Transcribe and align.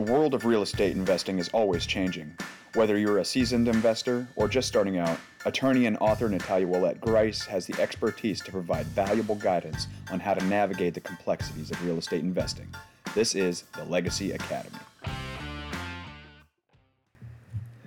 The 0.00 0.10
world 0.10 0.32
of 0.32 0.46
real 0.46 0.62
estate 0.62 0.96
investing 0.96 1.38
is 1.38 1.50
always 1.50 1.84
changing. 1.84 2.34
Whether 2.72 2.96
you're 2.96 3.18
a 3.18 3.24
seasoned 3.24 3.68
investor 3.68 4.26
or 4.34 4.48
just 4.48 4.66
starting 4.66 4.96
out, 4.96 5.18
attorney 5.44 5.84
and 5.84 5.98
author 5.98 6.26
Natalia 6.26 6.66
Ouellette 6.66 7.00
Grice 7.00 7.44
has 7.44 7.66
the 7.66 7.78
expertise 7.78 8.40
to 8.40 8.50
provide 8.50 8.86
valuable 8.86 9.34
guidance 9.34 9.88
on 10.10 10.18
how 10.18 10.32
to 10.32 10.42
navigate 10.46 10.94
the 10.94 11.02
complexities 11.02 11.70
of 11.70 11.84
real 11.84 11.98
estate 11.98 12.22
investing. 12.22 12.66
This 13.14 13.34
is 13.34 13.64
the 13.76 13.84
Legacy 13.84 14.32
Academy. 14.32 14.78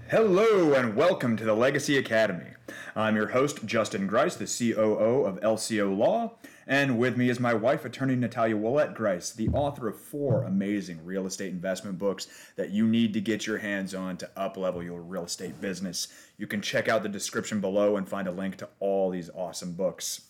Hello 0.08 0.74
and 0.74 0.96
welcome 0.96 1.36
to 1.36 1.44
the 1.44 1.56
Legacy 1.56 1.98
Academy. 1.98 2.52
I'm 2.96 3.16
your 3.16 3.30
host, 3.30 3.66
Justin 3.66 4.06
Grice, 4.06 4.36
the 4.36 4.46
COO 4.46 5.26
of 5.26 5.42
LCO 5.42 5.98
Law, 5.98 6.34
and 6.68 7.00
with 7.00 7.18
me 7.18 7.28
is 7.28 7.40
my 7.40 7.56
wife, 7.56 7.86
attorney 7.86 8.16
Natalia 8.16 8.56
Ouellette 8.56 8.94
Grice, 8.94 9.32
the 9.32 9.50
author 9.50 9.88
of 9.88 10.00
four 10.00 10.44
amazing 10.44 11.04
real 11.04 11.26
estate 11.26 11.52
investment 11.52 11.98
books 11.98 12.28
that 12.56 12.70
you 12.70 12.88
need 12.88 13.14
to 13.14 13.22
get 13.22 13.48
your 13.48 13.58
hands 13.58 13.96
on 13.96 14.18
to 14.18 14.30
uplevel 14.38 14.84
your 14.84 15.02
real 15.02 15.26
estate 15.26 15.60
business. 15.60 16.08
You 16.38 16.46
can 16.46 16.62
check 16.62 16.88
out 16.88 17.02
the 17.02 17.10
description 17.10 17.60
below 17.60 17.98
and 17.98 18.08
find 18.08 18.28
a 18.28 18.32
link 18.32 18.58
to 18.58 18.70
all 18.80 19.10
these 19.10 19.32
awesome 19.34 19.74
books. 19.74 20.28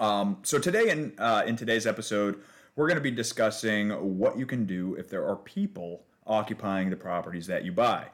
Um, 0.00 0.38
so 0.42 0.58
today, 0.58 0.90
in 0.90 1.12
uh, 1.18 1.44
in 1.46 1.54
today's 1.54 1.86
episode, 1.86 2.40
we're 2.74 2.88
going 2.88 2.98
to 2.98 3.02
be 3.02 3.12
discussing 3.12 3.90
what 4.18 4.36
you 4.36 4.46
can 4.46 4.66
do 4.66 4.96
if 4.96 5.08
there 5.08 5.24
are 5.24 5.36
people 5.36 6.02
occupying 6.26 6.90
the 6.90 6.96
properties 6.96 7.46
that 7.46 7.64
you 7.64 7.70
buy 7.70 8.08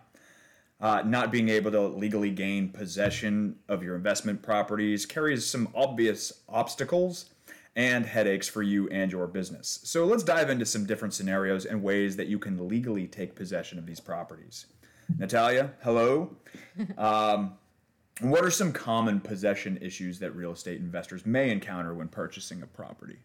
uh, 0.81 1.03
not 1.05 1.33
being 1.33 1.49
able 1.49 1.71
to 1.73 1.81
legally 1.81 2.31
gain 2.31 2.69
possession 2.69 3.57
of 3.69 3.83
your 3.83 3.97
investment 3.97 4.43
properties 4.43 5.05
carries 5.07 5.45
some 5.45 5.69
obvious 5.75 6.33
obstacles 6.49 7.31
and 7.75 8.07
headaches 8.07 8.49
for 8.49 8.63
you 8.63 8.89
and 8.89 9.13
your 9.13 9.27
business. 9.27 9.81
So 9.85 10.05
let's 10.05 10.23
dive 10.23 10.51
into 10.51 10.67
some 10.67 10.85
different 10.85 11.15
scenarios 11.15 11.65
and 11.65 11.83
ways 11.83 12.17
that 12.17 12.27
you 12.27 12.39
can 12.39 12.69
legally 12.69 13.07
take 13.07 13.35
possession 13.35 13.79
of 13.79 13.87
these 13.87 14.01
properties. 14.01 14.67
Natalia, 15.17 15.73
hello. 15.83 16.37
um, 16.99 17.57
what 18.21 18.45
are 18.45 18.51
some 18.51 18.73
common 18.73 19.21
possession 19.21 19.79
issues 19.81 20.19
that 20.19 20.33
real 20.33 20.53
estate 20.53 20.81
investors 20.81 21.25
may 21.25 21.51
encounter 21.51 21.95
when 21.95 22.09
purchasing 22.09 22.63
a 22.63 22.67
property? 22.67 23.19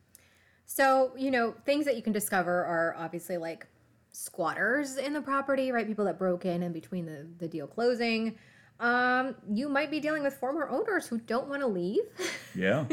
So, 0.66 1.14
you 1.18 1.32
know, 1.32 1.56
things 1.66 1.86
that 1.86 1.96
you 1.96 2.02
can 2.02 2.14
discover 2.14 2.64
are 2.64 2.96
obviously 2.98 3.38
like 3.38 3.68
squatters 4.14 4.98
in 4.98 5.12
the 5.12 5.22
property, 5.22 5.72
right? 5.72 5.86
People 5.86 6.06
that 6.06 6.18
broke 6.18 6.46
in 6.46 6.64
in 6.64 6.72
between 6.72 7.06
the, 7.06 7.28
the 7.40 7.48
deal 7.48 7.68
closing. 7.68 8.38
Um, 8.80 9.36
you 9.52 9.70
might 9.70 9.92
be 9.92 10.00
dealing 10.00 10.24
with 10.24 10.36
former 10.36 10.70
owners 10.70 11.08
who 11.08 11.18
don't 11.20 11.48
want 11.48 11.62
to 11.62 11.68
leave. 11.68 12.04
Yeah. 12.56 12.86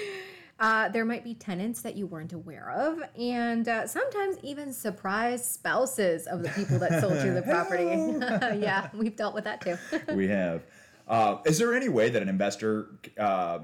uh, 0.60 0.88
there 0.88 1.04
might 1.04 1.24
be 1.24 1.34
tenants 1.34 1.82
that 1.82 1.96
you 1.96 2.06
weren't 2.06 2.32
aware 2.32 2.70
of, 2.70 3.02
and 3.18 3.68
uh, 3.68 3.86
sometimes 3.86 4.36
even 4.42 4.72
surprise 4.72 5.48
spouses 5.48 6.26
of 6.26 6.42
the 6.42 6.48
people 6.50 6.78
that 6.78 7.00
sold 7.00 7.22
you 7.22 7.34
the 7.34 7.42
property. 7.46 7.84
yeah, 8.60 8.88
we've 8.94 9.16
dealt 9.16 9.34
with 9.34 9.44
that 9.44 9.60
too. 9.60 9.76
we 10.14 10.28
have. 10.28 10.62
Uh, 11.08 11.38
is 11.44 11.58
there 11.58 11.74
any 11.74 11.88
way 11.88 12.08
that 12.08 12.22
an 12.22 12.28
investor 12.28 12.86
uh, 13.18 13.58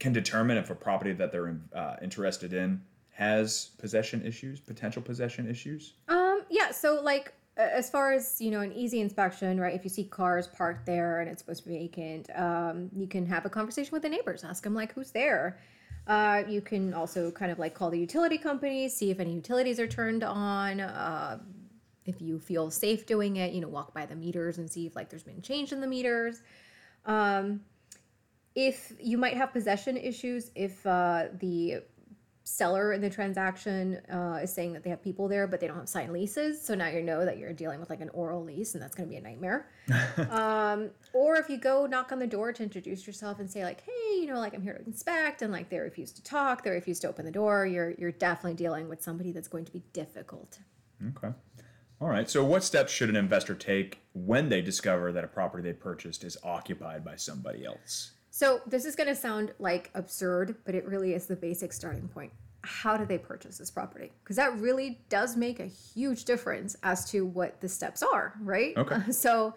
can 0.00 0.12
determine 0.12 0.58
if 0.58 0.70
a 0.70 0.74
property 0.74 1.12
that 1.12 1.30
they're 1.30 1.56
uh, 1.74 1.96
interested 2.02 2.52
in 2.52 2.82
has 3.12 3.70
possession 3.78 4.26
issues, 4.26 4.58
potential 4.58 5.00
possession 5.00 5.48
issues? 5.48 5.92
Um, 6.08 6.21
yeah. 6.52 6.70
So, 6.70 7.00
like, 7.02 7.32
as 7.56 7.88
far 7.90 8.12
as 8.12 8.40
you 8.40 8.50
know, 8.50 8.60
an 8.60 8.72
easy 8.72 9.00
inspection, 9.00 9.58
right? 9.58 9.74
If 9.74 9.84
you 9.84 9.90
see 9.90 10.04
cars 10.04 10.46
parked 10.46 10.84
there 10.84 11.20
and 11.20 11.30
it's 11.30 11.42
supposed 11.42 11.62
to 11.64 11.70
be 11.70 11.78
vacant, 11.78 12.28
um, 12.34 12.90
you 12.94 13.06
can 13.06 13.26
have 13.26 13.46
a 13.46 13.50
conversation 13.50 13.90
with 13.92 14.02
the 14.02 14.08
neighbors. 14.10 14.44
Ask 14.44 14.62
them 14.62 14.74
like, 14.74 14.92
who's 14.92 15.10
there. 15.10 15.58
Uh, 16.06 16.42
you 16.48 16.60
can 16.60 16.92
also 16.92 17.30
kind 17.30 17.50
of 17.50 17.58
like 17.58 17.74
call 17.74 17.88
the 17.88 17.98
utility 17.98 18.36
company, 18.36 18.88
see 18.88 19.10
if 19.10 19.18
any 19.18 19.32
utilities 19.32 19.80
are 19.80 19.86
turned 19.86 20.22
on. 20.22 20.80
Uh, 20.80 21.38
if 22.04 22.20
you 22.20 22.38
feel 22.38 22.70
safe 22.70 23.06
doing 23.06 23.36
it, 23.36 23.52
you 23.54 23.60
know, 23.60 23.68
walk 23.68 23.94
by 23.94 24.04
the 24.04 24.14
meters 24.14 24.58
and 24.58 24.70
see 24.70 24.86
if 24.86 24.94
like 24.94 25.08
there's 25.08 25.22
been 25.22 25.40
change 25.40 25.72
in 25.72 25.80
the 25.80 25.86
meters. 25.86 26.42
Um, 27.06 27.60
if 28.54 28.92
you 29.00 29.16
might 29.16 29.36
have 29.36 29.52
possession 29.52 29.96
issues, 29.96 30.50
if 30.54 30.84
uh, 30.86 31.28
the 31.38 31.82
seller 32.44 32.92
in 32.92 33.00
the 33.00 33.10
transaction 33.10 34.00
uh, 34.10 34.40
is 34.42 34.52
saying 34.52 34.72
that 34.72 34.82
they 34.82 34.90
have 34.90 35.02
people 35.02 35.28
there, 35.28 35.46
but 35.46 35.60
they 35.60 35.66
don't 35.66 35.76
have 35.76 35.88
signed 35.88 36.12
leases. 36.12 36.60
So 36.64 36.74
now 36.74 36.88
you 36.88 37.02
know 37.02 37.24
that 37.24 37.38
you're 37.38 37.52
dealing 37.52 37.80
with 37.80 37.90
like 37.90 38.00
an 38.00 38.10
oral 38.10 38.42
lease, 38.42 38.74
and 38.74 38.82
that's 38.82 38.94
going 38.94 39.08
to 39.08 39.10
be 39.10 39.16
a 39.16 39.20
nightmare. 39.20 39.68
um, 40.30 40.90
or 41.12 41.36
if 41.36 41.48
you 41.48 41.56
go 41.56 41.86
knock 41.86 42.12
on 42.12 42.18
the 42.18 42.26
door 42.26 42.52
to 42.52 42.62
introduce 42.62 43.06
yourself 43.06 43.38
and 43.38 43.50
say 43.50 43.64
like, 43.64 43.82
"Hey, 43.82 44.20
you 44.20 44.26
know, 44.26 44.38
like 44.38 44.54
I'm 44.54 44.62
here 44.62 44.74
to 44.74 44.84
inspect," 44.84 45.42
and 45.42 45.52
like 45.52 45.68
they 45.68 45.78
refuse 45.78 46.12
to 46.12 46.22
talk, 46.22 46.64
they 46.64 46.70
refuse 46.70 46.98
to 47.00 47.08
open 47.08 47.24
the 47.24 47.32
door, 47.32 47.66
you're 47.66 47.90
you're 47.92 48.12
definitely 48.12 48.54
dealing 48.54 48.88
with 48.88 49.02
somebody 49.02 49.32
that's 49.32 49.48
going 49.48 49.64
to 49.64 49.72
be 49.72 49.82
difficult. 49.92 50.58
Okay. 51.16 51.34
All 52.00 52.08
right. 52.08 52.28
So, 52.28 52.44
what 52.44 52.64
steps 52.64 52.92
should 52.92 53.10
an 53.10 53.16
investor 53.16 53.54
take 53.54 54.00
when 54.12 54.48
they 54.48 54.60
discover 54.60 55.12
that 55.12 55.22
a 55.22 55.28
property 55.28 55.62
they 55.62 55.72
purchased 55.72 56.24
is 56.24 56.36
occupied 56.42 57.04
by 57.04 57.14
somebody 57.14 57.64
else? 57.64 58.12
So 58.34 58.62
this 58.66 58.86
is 58.86 58.96
going 58.96 59.08
to 59.08 59.14
sound 59.14 59.52
like 59.58 59.90
absurd, 59.94 60.56
but 60.64 60.74
it 60.74 60.86
really 60.86 61.12
is 61.12 61.26
the 61.26 61.36
basic 61.36 61.70
starting 61.70 62.08
point. 62.08 62.32
How 62.62 62.96
do 62.96 63.04
they 63.04 63.18
purchase 63.18 63.58
this 63.58 63.70
property? 63.70 64.10
Because 64.24 64.36
that 64.36 64.58
really 64.58 65.02
does 65.10 65.36
make 65.36 65.60
a 65.60 65.66
huge 65.66 66.24
difference 66.24 66.74
as 66.82 67.04
to 67.10 67.26
what 67.26 67.60
the 67.60 67.68
steps 67.68 68.02
are, 68.02 68.32
right? 68.40 68.74
Okay. 68.78 68.94
Uh, 68.94 69.00
so 69.12 69.54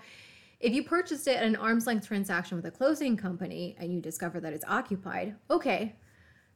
if 0.59 0.73
you 0.73 0.83
purchased 0.83 1.25
it 1.29 1.37
at 1.37 1.43
an 1.43 1.55
arm's 1.55 1.87
length 1.87 2.05
transaction 2.05 2.57
with 2.57 2.65
a 2.65 2.71
closing 2.71 3.15
company 3.15 3.77
and 3.79 3.93
you 3.93 4.01
discover 4.01 4.41
that 4.41 4.51
it's 4.51 4.65
occupied, 4.67 5.35
okay, 5.49 5.95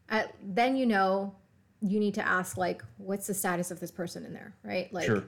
uh, 0.09 0.23
then 0.43 0.75
you 0.75 0.85
know 0.85 1.33
you 1.79 2.01
need 2.01 2.15
to 2.15 2.27
ask 2.27 2.57
like, 2.57 2.83
what's 2.97 3.27
the 3.27 3.33
status 3.33 3.71
of 3.71 3.79
this 3.79 3.91
person 3.91 4.25
in 4.25 4.33
there, 4.33 4.53
right? 4.65 4.91
Like. 4.91 5.05
Sure 5.05 5.23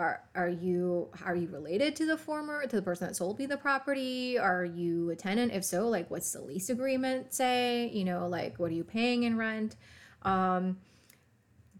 are 0.00 0.22
are 0.34 0.48
you 0.48 1.08
are 1.26 1.36
you 1.36 1.46
related 1.48 1.94
to 1.96 2.06
the 2.06 2.16
former 2.16 2.66
to 2.66 2.76
the 2.76 2.82
person 2.82 3.06
that 3.06 3.14
sold 3.14 3.38
me 3.38 3.44
the 3.44 3.58
property? 3.58 4.38
Are 4.38 4.64
you 4.64 5.10
a 5.10 5.16
tenant? 5.16 5.52
If 5.52 5.62
so 5.62 5.88
like 5.88 6.10
what's 6.10 6.32
the 6.32 6.40
lease 6.40 6.70
agreement 6.70 7.34
say? 7.34 7.90
You 7.92 8.04
know 8.04 8.26
like 8.26 8.58
what 8.58 8.70
are 8.70 8.74
you 8.74 8.84
paying 8.84 9.24
in 9.24 9.36
rent? 9.36 9.76
Um 10.22 10.78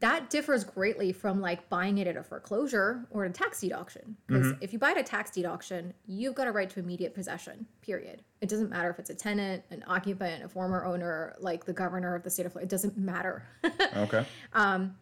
that 0.00 0.30
differs 0.30 0.64
greatly 0.64 1.12
from 1.12 1.40
like 1.40 1.68
buying 1.68 1.98
it 1.98 2.06
at 2.06 2.16
a 2.16 2.22
foreclosure 2.22 3.06
or 3.10 3.24
a 3.24 3.30
tax 3.30 3.60
deed 3.60 3.72
auction. 3.72 4.16
Because 4.26 4.46
mm-hmm. 4.46 4.62
if 4.62 4.72
you 4.72 4.78
buy 4.78 4.92
it 4.92 4.96
at 4.96 5.04
a 5.04 5.04
tax 5.04 5.30
deed 5.30 5.46
auction 5.46 5.94
you've 6.06 6.34
got 6.34 6.46
a 6.46 6.52
right 6.52 6.68
to 6.68 6.78
immediate 6.78 7.14
possession 7.14 7.66
period. 7.80 8.22
It 8.42 8.50
doesn't 8.50 8.68
matter 8.68 8.90
if 8.90 8.98
it's 8.98 9.10
a 9.10 9.14
tenant 9.14 9.64
an 9.70 9.82
occupant 9.86 10.44
a 10.44 10.48
former 10.48 10.84
owner 10.84 11.36
like 11.40 11.64
the 11.64 11.72
governor 11.72 12.14
of 12.14 12.22
the 12.22 12.30
state 12.30 12.44
of 12.44 12.52
florida 12.52 12.66
it 12.66 12.70
doesn't 12.70 12.98
matter. 12.98 13.46
Okay. 13.96 14.26
Um 14.52 14.94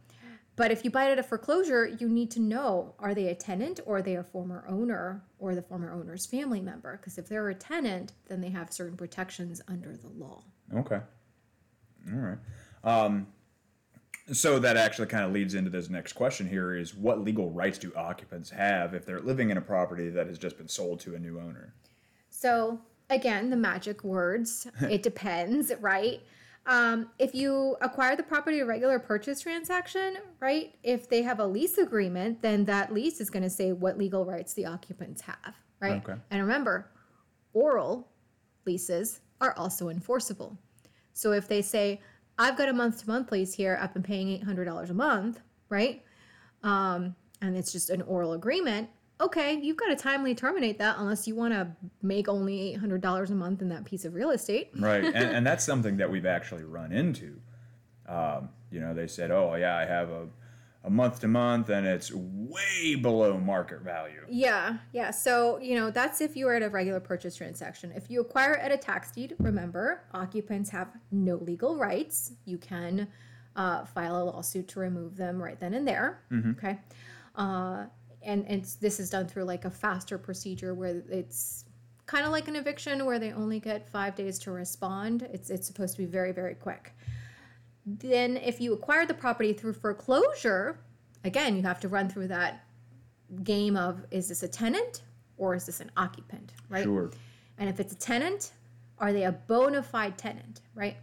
but 0.59 0.73
if 0.73 0.85
you 0.85 0.91
buy 0.91 1.09
it 1.09 1.13
at 1.13 1.21
a 1.21 1.23
foreclosure, 1.23 1.87
you 1.87 2.09
need 2.09 2.33
to 2.33 2.41
know 2.41 2.97
are 2.99 3.15
they 3.15 3.29
a 3.29 3.35
tenant 3.35 3.79
or 3.87 3.99
are 3.99 4.03
they 4.03 4.17
a 4.17 4.25
former 4.25 4.65
owner 4.69 5.23
or 5.39 5.55
the 5.55 5.63
former 5.63 5.93
owner's 5.93 6.27
family 6.27 6.61
member? 6.61 6.97
Because 6.97 7.17
if 7.17 7.29
they're 7.29 7.49
a 7.49 7.55
tenant, 7.55 8.13
then 8.27 8.41
they 8.41 8.51
have 8.51 8.73
certain 8.73 8.97
protections 8.97 9.63
under 9.69 9.97
the 9.97 10.09
law. 10.09 10.43
Okay. 10.75 10.99
All 12.13 12.19
right. 12.19 12.39
Um, 12.83 13.29
so 14.33 14.59
that 14.59 14.77
actually 14.77 15.07
kind 15.07 15.25
of 15.25 15.31
leads 15.31 15.55
into 15.55 15.71
this 15.71 15.89
next 15.89 16.15
question 16.15 16.49
here 16.49 16.75
is 16.75 16.93
what 16.93 17.21
legal 17.21 17.51
rights 17.51 17.79
do 17.79 17.95
occupants 17.95 18.51
have 18.51 18.95
if 18.95 19.07
they're 19.07 19.21
living 19.21 19.51
in 19.51 19.59
a 19.59 19.63
property 19.63 20.11
that 20.11 20.27
has 20.27 20.39
just 20.39 20.59
been 20.59 20.69
sold 20.69 20.99
to 21.01 21.15
a 21.15 21.21
new 21.21 21.39
owner? 21.39 21.73
So, 22.31 22.81
again, 23.11 23.51
the 23.51 23.57
magic 23.57 24.03
words, 24.03 24.67
it 24.83 25.05
depends, 25.05 25.71
right? 25.81 26.21
Um, 26.69 27.09
if 27.19 27.35
you 27.35 27.79
acquire 27.81 28.15
the 28.15 28.23
property 28.23 28.61
a 28.61 28.67
regular 28.67 28.99
purchase 28.99 29.41
transaction, 29.41 30.19
right? 30.39 30.75
If 30.83 31.09
they 31.09 31.23
have 31.23 31.41
a 31.41 31.47
lease 31.47 31.79
agreement, 31.79 32.43
then 32.43 32.67
that 32.67 32.93
lease 32.93 33.23
is 33.23 33.31
going 33.31 33.43
to 33.43 33.51
say 33.51 33.73
what 33.73 33.97
legal 33.97 34.27
rights 34.27 34.53
the 34.53 34.67
occupants 34.67 35.23
have, 35.23 35.55
right? 35.81 36.07
Okay. 36.07 36.21
And 36.31 36.43
remember, 36.43 36.91
oral 37.55 38.07
leases 38.67 39.21
are 39.41 39.55
also 39.57 39.89
enforceable. 39.89 40.59
So 41.15 41.33
if 41.33 41.49
they 41.49 41.63
say, 41.63 42.03
I've 42.39 42.59
got 42.59 42.69
a 42.69 42.75
month 42.75 43.01
to 43.01 43.09
month 43.09 43.33
lease 43.33 43.55
here, 43.55 43.79
I've 43.81 43.95
been 43.95 44.03
paying 44.03 44.39
$800 44.45 44.91
a 44.91 44.95
month, 44.95 45.41
right? 45.71 46.05
Um, 46.63 47.17
and 47.41 47.57
it's 47.57 47.73
just 47.73 47.89
an 47.89 48.03
oral 48.03 48.35
agreement, 48.35 48.91
okay, 49.21 49.59
you've 49.61 49.77
got 49.77 49.87
to 49.87 49.97
timely 49.97 50.35
terminate 50.35 50.79
that 50.79 50.97
unless 50.99 51.27
you 51.27 51.35
want 51.35 51.53
to 51.53 51.69
make 52.03 52.29
only 52.29 52.77
$800 52.81 53.31
a 53.31 53.35
month 53.35 53.63
in 53.63 53.69
that 53.71 53.85
piece 53.85 54.05
of 54.05 54.15
real 54.15 54.31
estate. 54.31 54.71
right. 54.79 55.05
And, 55.05 55.17
and 55.17 55.47
that's 55.47 55.65
something 55.65 55.97
that 55.97 56.11
we've 56.11 56.27
actually 56.27 56.65
run 56.65 56.93
into. 56.93 57.41
Um, 58.07 58.51
you 58.71 58.81
know, 58.81 58.95
they 58.95 59.07
said, 59.07 59.31
oh, 59.31 59.55
yeah, 59.55 59.77
I 59.77 59.85
have 59.85 60.11
a, 60.11 60.29
a 60.85 60.91
month 60.91 61.21
to 61.21 61.29
month 61.29 61.69
and 61.69 61.87
it's 61.87 62.13
way 62.15 62.95
below 62.95 63.39
market 63.39 63.81
value. 63.81 64.25
Yeah. 64.29 64.79
Yeah. 64.93 65.11
So, 65.11 65.59
you 65.59 65.75
know, 65.75 65.91
that's 65.91 66.21
if 66.21 66.37
you 66.37 66.47
are 66.49 66.55
at 66.55 66.63
a 66.63 66.69
regular 66.69 67.01
purchase 67.01 67.35
transaction. 67.35 67.93
If 67.95 68.11
you 68.11 68.21
acquire 68.21 68.55
at 68.55 68.71
a 68.71 68.77
tax 68.77 69.11
deed, 69.11 69.35
remember, 69.39 70.05
occupants 70.15 70.71
have 70.71 70.89
no 71.11 71.37
legal 71.37 71.77
rights. 71.77 72.33
You 72.45 72.59
can 72.59 73.09
uh, 73.57 73.85
file 73.85 74.23
a 74.23 74.25
lawsuit 74.25 74.69
to 74.69 74.81
remove 74.81 75.17
them 75.17 75.43
right 75.43 75.59
then 75.59 75.75
and 75.75 75.87
there. 75.87 76.23
Mm-hmm. 76.31 76.51
Okay. 76.53 76.79
Uh, 77.35 77.87
and 78.23 78.45
and 78.47 78.65
this 78.81 79.01
is 79.01 79.11
done 79.11 79.27
through 79.27 79.45
like 79.45 79.65
a 79.65 79.71
faster 79.71 80.19
procedure 80.19 80.75
where 80.75 81.03
it's 81.09 81.65
kind 82.07 82.25
of 82.25 82.33
like 82.33 82.49
an 82.49 82.57
eviction 82.57 83.05
where 83.05 83.19
they 83.19 83.33
only 83.33 83.61
get 83.61 83.89
five 83.89 84.15
days 84.15 84.39
to 84.41 84.51
respond. 84.51 85.29
It's 85.33 85.51
it's 85.51 85.67
supposed 85.67 85.97
to 85.97 86.03
be 86.03 86.07
very 86.07 86.33
very 86.33 86.55
quick. 86.55 86.93
Then 87.87 88.37
if 88.37 88.61
you 88.61 88.75
acquire 88.75 89.07
the 89.07 89.15
property 89.15 89.53
through 89.53 89.75
foreclosure, 89.75 90.79
again 91.25 91.57
you 91.57 91.63
have 91.63 91.81
to 91.81 91.89
run 91.89 92.09
through 92.09 92.29
that 92.29 92.65
game 93.45 93.77
of 93.77 94.05
is 94.11 94.29
this 94.29 94.43
a 94.43 94.49
tenant 94.49 95.03
or 95.37 95.55
is 95.55 95.67
this 95.67 95.81
an 95.81 95.91
occupant, 95.97 96.53
right? 96.69 96.85
Sure. 96.85 97.11
And 97.59 97.69
if 97.69 97.81
it's 97.81 97.93
a 97.93 97.97
tenant, 97.97 98.53
are 98.99 99.13
they 99.13 99.25
a 99.25 99.33
bona 99.33 99.83
fide 99.83 100.19
tenant, 100.19 100.61
right? 100.75 100.97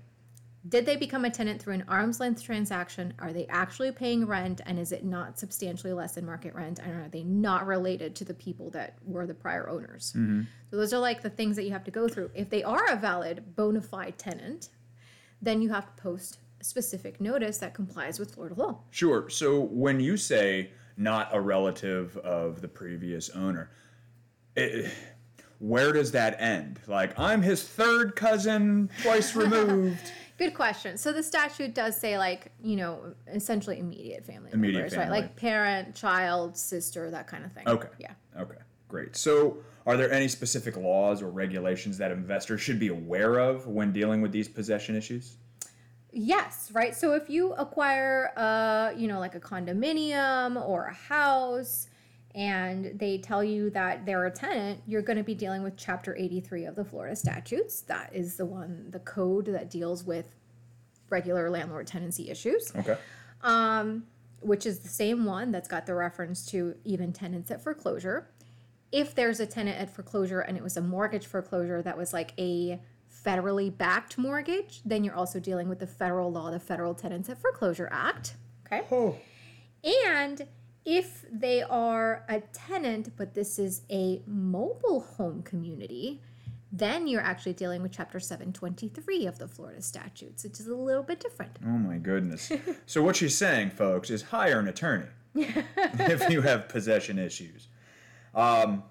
Did 0.68 0.86
they 0.88 0.96
become 0.96 1.26
a 1.26 1.30
tenant 1.30 1.62
through 1.62 1.76
an 1.76 1.86
arm's 1.88 2.20
length 2.20 2.44
transaction? 2.44 3.14
Are 3.20 3.32
they 3.32 3.46
actually 3.48 3.92
paying 3.92 4.26
rent? 4.26 4.62
And 4.66 4.80
is 4.80 4.92
it 4.92 5.06
not 5.06 5.38
substantially 5.38 5.94
less 5.94 6.14
than 6.14 6.26
market 6.26 6.56
rent? 6.56 6.80
And 6.80 6.92
are 6.92 7.08
they 7.08 7.24
not 7.24 7.68
related 7.68 8.16
to 8.16 8.26
the 8.26 8.34
people 8.34 8.72
that 8.72 8.98
were 9.06 9.28
the 9.28 9.34
prior 9.36 9.70
owners? 9.70 10.14
Mm-hmm. 10.18 10.42
So 10.72 10.78
those 10.78 10.92
are 10.92 11.00
like 11.00 11.22
the 11.22 11.30
things 11.30 11.56
that 11.58 11.66
you 11.66 11.72
have 11.72 11.84
to 11.84 11.92
go 11.92 12.08
through. 12.08 12.32
If 12.34 12.50
they 12.50 12.64
are 12.64 12.88
a 12.88 12.96
valid 12.96 13.56
bona 13.56 13.82
fide 13.82 14.18
tenant, 14.18 14.70
then 15.40 15.62
you 15.62 15.70
have 15.70 15.86
to 15.86 16.02
post 16.02 16.40
a 16.60 16.64
specific 16.64 17.22
notice 17.22 17.60
that 17.60 17.76
complies 17.76 18.18
with 18.18 18.34
Florida 18.34 18.56
law. 18.56 18.80
Sure. 18.90 19.30
So 19.30 19.60
when 19.60 20.00
you 20.00 20.18
say 20.18 20.72
not 20.98 21.30
a 21.32 21.40
relative 21.40 22.18
of 22.18 22.62
the 22.62 22.68
previous 22.68 23.30
owner, 23.30 23.70
it, 24.56 24.92
where 25.60 25.94
does 25.94 26.12
that 26.12 26.40
end? 26.42 26.80
Like, 26.88 27.18
I'm 27.20 27.42
his 27.42 27.64
third 27.68 28.16
cousin, 28.16 28.90
twice 29.04 29.36
removed. 29.36 30.12
Good 30.38 30.54
question. 30.54 30.98
So 30.98 31.14
the 31.14 31.24
statute 31.24 31.74
does 31.74 31.98
say 31.98 32.18
like, 32.18 32.52
you 32.62 32.76
know, 32.76 33.14
essentially 33.28 33.80
immediate 33.80 34.26
family 34.26 34.52
Immediate 34.52 34.82
members, 34.82 34.98
right? 34.98 35.10
Like 35.10 35.36
parent, 35.36 35.96
child, 35.96 36.58
sister, 36.58 37.10
that 37.12 37.28
kind 37.28 37.46
of 37.46 37.54
thing. 37.54 37.68
Okay. 37.68 37.88
Yeah. 38.00 38.12
Okay, 38.38 38.58
great. 38.90 39.16
So, 39.16 39.58
are 39.86 39.96
there 39.96 40.12
any 40.12 40.28
specific 40.28 40.76
laws 40.78 41.22
or 41.22 41.30
regulations 41.30 41.98
that 42.00 42.12
investors 42.12 42.60
should 42.60 42.80
be 42.80 42.88
aware 42.88 43.38
of 43.38 43.68
when 43.68 43.94
dealing 43.94 44.20
with 44.20 44.32
these 44.32 44.50
possession 44.50 44.96
issues? 44.96 45.38
Yes, 46.12 46.72
right. 46.74 46.96
So 46.96 47.14
if 47.14 47.30
you 47.30 47.52
acquire 47.54 48.32
a, 48.36 48.94
you 48.98 49.08
know, 49.08 49.20
like 49.20 49.36
a 49.36 49.40
condominium 49.40 50.56
or 50.66 50.86
a 50.86 50.94
house 50.94 51.88
and 52.36 53.00
they 53.00 53.18
tell 53.18 53.44
you 53.44 53.70
that 53.72 54.06
they're 54.06 54.26
a 54.26 54.32
tenant, 54.32 54.82
you're 54.86 55.02
going 55.02 55.18
to 55.18 55.24
be 55.24 55.34
dealing 55.34 55.64
with 55.64 55.78
chapter 55.78 56.16
83 56.16 56.66
of 56.66 56.76
the 56.76 56.84
Florida 56.84 57.16
statutes. 57.16 57.82
That 57.82 58.10
is 58.14 58.36
the 58.36 58.46
one 58.46 58.88
the 58.92 59.00
code 59.00 59.46
that 59.46 59.70
deals 59.70 60.04
with 60.04 60.36
regular 61.10 61.50
landlord 61.50 61.88
tenancy 61.88 62.30
issues. 62.30 62.74
Okay. 62.76 62.98
um, 63.42 64.06
which 64.42 64.66
is 64.66 64.80
the 64.80 64.90
same 64.90 65.26
one 65.26 65.52
that's 65.52 65.68
got 65.68 65.86
the 65.86 65.96
reference 65.96 66.46
to 66.46 66.76
even 66.84 67.12
tenants 67.12 67.50
at 67.50 67.64
foreclosure. 67.64 68.30
If 68.92 69.16
there's 69.16 69.40
a 69.40 69.48
tenant 69.48 69.80
at 69.80 69.90
foreclosure 69.90 70.42
and 70.42 70.56
it 70.56 70.62
was 70.62 70.78
a 70.78 70.82
mortgage 70.82 71.26
foreclosure 71.26 71.82
that 71.82 71.98
was 71.98 72.14
like 72.14 72.34
a 72.38 72.80
federally 73.26 73.76
backed 73.76 74.18
mortgage, 74.18 74.82
then 74.86 75.04
you're 75.04 75.16
also 75.16 75.40
dealing 75.40 75.68
with 75.68 75.80
the 75.80 75.88
federal 75.88 76.32
law, 76.32 76.52
the 76.52 76.60
Federal 76.60 76.94
Tenants 76.94 77.28
at 77.28 77.42
Foreclosure 77.42 77.90
Act. 77.92 78.36
Okay. 78.68 78.86
Oh. 78.92 79.16
And 79.84 80.46
if 80.86 81.26
they 81.32 81.64
are 81.64 82.24
a 82.30 82.42
tenant, 82.54 83.10
but 83.18 83.34
this 83.34 83.58
is 83.58 83.82
a 83.90 84.22
mobile 84.28 85.02
home 85.02 85.42
community, 85.42 86.22
then 86.72 87.08
you're 87.08 87.22
actually 87.22 87.54
dealing 87.54 87.82
with 87.82 87.92
Chapter 87.92 88.20
723 88.20 89.26
of 89.26 89.40
the 89.40 89.48
Florida 89.48 89.82
statutes, 89.82 90.44
which 90.44 90.60
is 90.60 90.68
a 90.68 90.76
little 90.76 91.04
bit 91.04 91.20
different. 91.20 91.58
Oh 91.64 91.70
my 91.70 91.98
goodness. 91.98 92.52
so 92.86 93.02
what 93.02 93.16
she's 93.16 93.38
saying, 93.38 93.72
folks, 93.72 94.10
is 94.10 94.22
hire 94.24 94.60
an 94.60 94.68
attorney 94.68 95.08
if 95.36 96.30
you 96.30 96.42
have 96.42 96.70
possession 96.70 97.18
issues. 97.18 97.68
Um, 98.36 98.84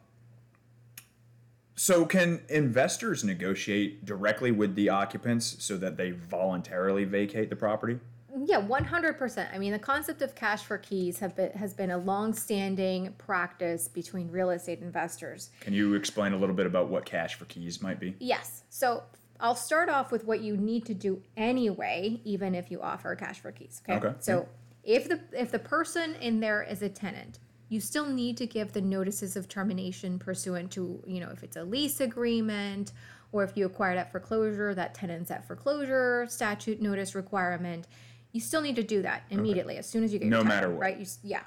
so 1.76 2.06
can 2.06 2.42
investors 2.48 3.22
negotiate 3.22 4.04
directly 4.04 4.50
with 4.50 4.74
the 4.74 4.88
occupants 4.88 5.56
so 5.58 5.76
that 5.76 5.96
they 5.96 6.12
voluntarily 6.12 7.04
vacate 7.04 7.50
the 7.50 7.56
property? 7.56 7.98
Yeah, 8.36 8.58
one 8.58 8.84
hundred 8.84 9.16
percent. 9.16 9.50
I 9.52 9.58
mean, 9.58 9.72
the 9.72 9.78
concept 9.78 10.20
of 10.20 10.34
cash 10.34 10.64
for 10.64 10.78
keys 10.78 11.20
have 11.20 11.36
been 11.36 11.52
has 11.52 11.72
been 11.72 11.90
a 11.90 11.98
long-standing 11.98 13.14
practice 13.16 13.86
between 13.86 14.30
real 14.30 14.50
estate 14.50 14.80
investors. 14.80 15.50
Can 15.60 15.72
you 15.72 15.94
explain 15.94 16.32
a 16.32 16.36
little 16.36 16.54
bit 16.54 16.66
about 16.66 16.88
what 16.88 17.04
cash 17.04 17.36
for 17.36 17.44
keys 17.44 17.80
might 17.80 18.00
be? 18.00 18.16
Yes. 18.18 18.64
So 18.70 19.04
I'll 19.38 19.54
start 19.54 19.88
off 19.88 20.10
with 20.10 20.24
what 20.24 20.40
you 20.40 20.56
need 20.56 20.84
to 20.86 20.94
do 20.94 21.22
anyway, 21.36 22.20
even 22.24 22.54
if 22.54 22.70
you 22.70 22.80
offer 22.80 23.14
cash 23.14 23.40
for 23.40 23.52
keys. 23.52 23.82
Okay. 23.88 24.04
Okay. 24.04 24.16
So 24.18 24.48
if 24.82 25.08
the 25.08 25.20
if 25.32 25.52
the 25.52 25.60
person 25.60 26.16
in 26.16 26.40
there 26.40 26.62
is 26.62 26.82
a 26.82 26.88
tenant, 26.88 27.38
you 27.68 27.80
still 27.80 28.06
need 28.06 28.36
to 28.38 28.46
give 28.46 28.72
the 28.72 28.80
notices 28.80 29.36
of 29.36 29.48
termination 29.48 30.18
pursuant 30.18 30.72
to 30.72 31.02
you 31.06 31.20
know 31.20 31.30
if 31.30 31.44
it's 31.44 31.56
a 31.56 31.62
lease 31.62 32.00
agreement 32.00 32.92
or 33.30 33.42
if 33.44 33.56
you 33.56 33.66
acquired 33.66 33.98
at 33.98 34.12
foreclosure, 34.12 34.74
that 34.74 34.94
tenants 34.94 35.30
at 35.30 35.46
foreclosure 35.46 36.26
statute 36.28 36.80
notice 36.80 37.14
requirement. 37.14 37.86
You 38.34 38.40
still 38.40 38.62
need 38.62 38.74
to 38.76 38.82
do 38.82 39.00
that 39.02 39.22
immediately 39.30 39.76
as 39.78 39.88
soon 39.88 40.02
as 40.02 40.12
you 40.12 40.18
get 40.18 40.26
No 40.26 40.38
your 40.38 40.44
matter 40.44 40.68
what. 40.68 40.80
right? 40.80 40.98
You 40.98 41.06
yeah. 41.22 41.42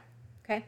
Okay. 0.46 0.66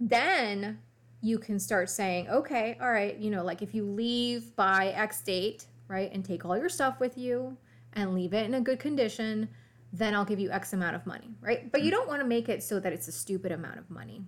Then 0.00 0.80
you 1.22 1.38
can 1.38 1.60
start 1.60 1.88
saying, 1.88 2.28
okay, 2.28 2.76
all 2.80 2.90
right, 2.90 3.16
you 3.16 3.30
know, 3.30 3.44
like 3.44 3.62
if 3.62 3.72
you 3.72 3.84
leave 3.84 4.56
by 4.56 4.88
X 4.88 5.22
date, 5.22 5.66
right, 5.86 6.10
and 6.12 6.24
take 6.24 6.44
all 6.44 6.58
your 6.58 6.68
stuff 6.68 6.98
with 6.98 7.16
you 7.16 7.56
and 7.92 8.12
leave 8.12 8.34
it 8.34 8.44
in 8.44 8.54
a 8.54 8.60
good 8.60 8.80
condition, 8.80 9.48
then 9.92 10.16
I'll 10.16 10.24
give 10.24 10.40
you 10.40 10.50
X 10.50 10.72
amount 10.72 10.96
of 10.96 11.06
money, 11.06 11.36
right? 11.40 11.70
But 11.70 11.82
you 11.82 11.92
mm. 11.92 11.94
don't 11.94 12.08
want 12.08 12.22
to 12.22 12.26
make 12.26 12.48
it 12.48 12.60
so 12.60 12.80
that 12.80 12.92
it's 12.92 13.06
a 13.06 13.12
stupid 13.12 13.52
amount 13.52 13.78
of 13.78 13.88
money. 13.88 14.24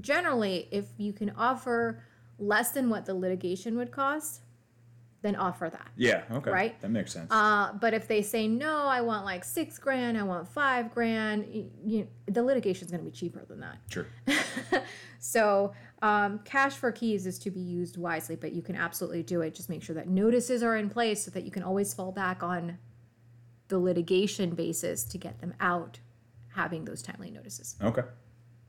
Generally, 0.00 0.68
if 0.70 0.86
you 0.96 1.12
can 1.12 1.30
offer 1.36 2.02
less 2.38 2.70
than 2.70 2.88
what 2.88 3.04
the 3.04 3.12
litigation 3.12 3.76
would 3.76 3.90
cost, 3.90 4.40
then 5.22 5.36
offer 5.36 5.70
that. 5.70 5.88
Yeah, 5.96 6.22
okay. 6.30 6.50
Right? 6.50 6.80
That 6.80 6.90
makes 6.90 7.12
sense. 7.12 7.30
Uh, 7.30 7.72
but 7.80 7.94
if 7.94 8.06
they 8.06 8.22
say 8.22 8.46
no, 8.46 8.86
I 8.86 9.00
want 9.00 9.24
like 9.24 9.44
six 9.44 9.78
grand, 9.78 10.16
I 10.18 10.22
want 10.22 10.46
five 10.48 10.92
grand, 10.92 11.46
you, 11.50 11.70
you, 11.84 12.08
the 12.26 12.42
litigation's 12.42 12.90
going 12.90 13.04
to 13.04 13.10
be 13.10 13.16
cheaper 13.16 13.44
than 13.44 13.60
that. 13.60 13.78
sure. 13.88 14.06
So, 15.18 15.72
um, 16.02 16.40
cash 16.44 16.74
for 16.74 16.92
keys 16.92 17.26
is 17.26 17.38
to 17.40 17.50
be 17.50 17.60
used 17.60 17.96
wisely, 17.96 18.36
but 18.36 18.52
you 18.52 18.62
can 18.62 18.76
absolutely 18.76 19.22
do 19.22 19.40
it. 19.40 19.54
Just 19.54 19.68
make 19.68 19.82
sure 19.82 19.94
that 19.94 20.08
notices 20.08 20.62
are 20.62 20.76
in 20.76 20.88
place 20.88 21.24
so 21.24 21.30
that 21.32 21.44
you 21.44 21.50
can 21.50 21.62
always 21.62 21.92
fall 21.92 22.12
back 22.12 22.42
on 22.42 22.78
the 23.68 23.78
litigation 23.78 24.50
basis 24.50 25.02
to 25.04 25.18
get 25.18 25.40
them 25.40 25.54
out, 25.58 25.98
having 26.54 26.84
those 26.84 27.02
timely 27.02 27.30
notices. 27.30 27.76
Okay. 27.82 28.02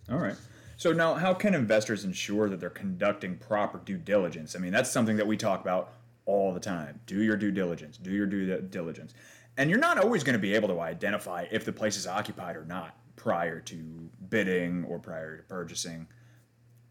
All 0.09 0.17
right. 0.17 0.35
So 0.77 0.93
now, 0.93 1.15
how 1.15 1.33
can 1.33 1.53
investors 1.53 2.03
ensure 2.03 2.49
that 2.49 2.59
they're 2.59 2.69
conducting 2.69 3.37
proper 3.37 3.79
due 3.79 3.97
diligence? 3.97 4.55
I 4.55 4.59
mean, 4.59 4.71
that's 4.71 4.91
something 4.91 5.17
that 5.17 5.27
we 5.27 5.37
talk 5.37 5.61
about 5.61 5.93
all 6.27 6.53
the 6.53 6.59
time. 6.59 6.99
Do 7.07 7.23
your 7.23 7.37
due 7.37 7.51
diligence. 7.51 7.97
Do 7.97 8.11
your 8.11 8.27
due 8.27 8.61
diligence. 8.61 9.15
And 9.57 9.71
you're 9.71 9.79
not 9.79 9.97
always 9.97 10.23
going 10.23 10.33
to 10.33 10.39
be 10.39 10.53
able 10.53 10.67
to 10.67 10.79
identify 10.79 11.47
if 11.49 11.65
the 11.65 11.73
place 11.73 11.97
is 11.97 12.05
occupied 12.05 12.55
or 12.55 12.65
not 12.65 12.95
prior 13.15 13.59
to 13.61 14.09
bidding 14.29 14.85
or 14.85 14.99
prior 14.99 15.37
to 15.37 15.43
purchasing. 15.43 16.07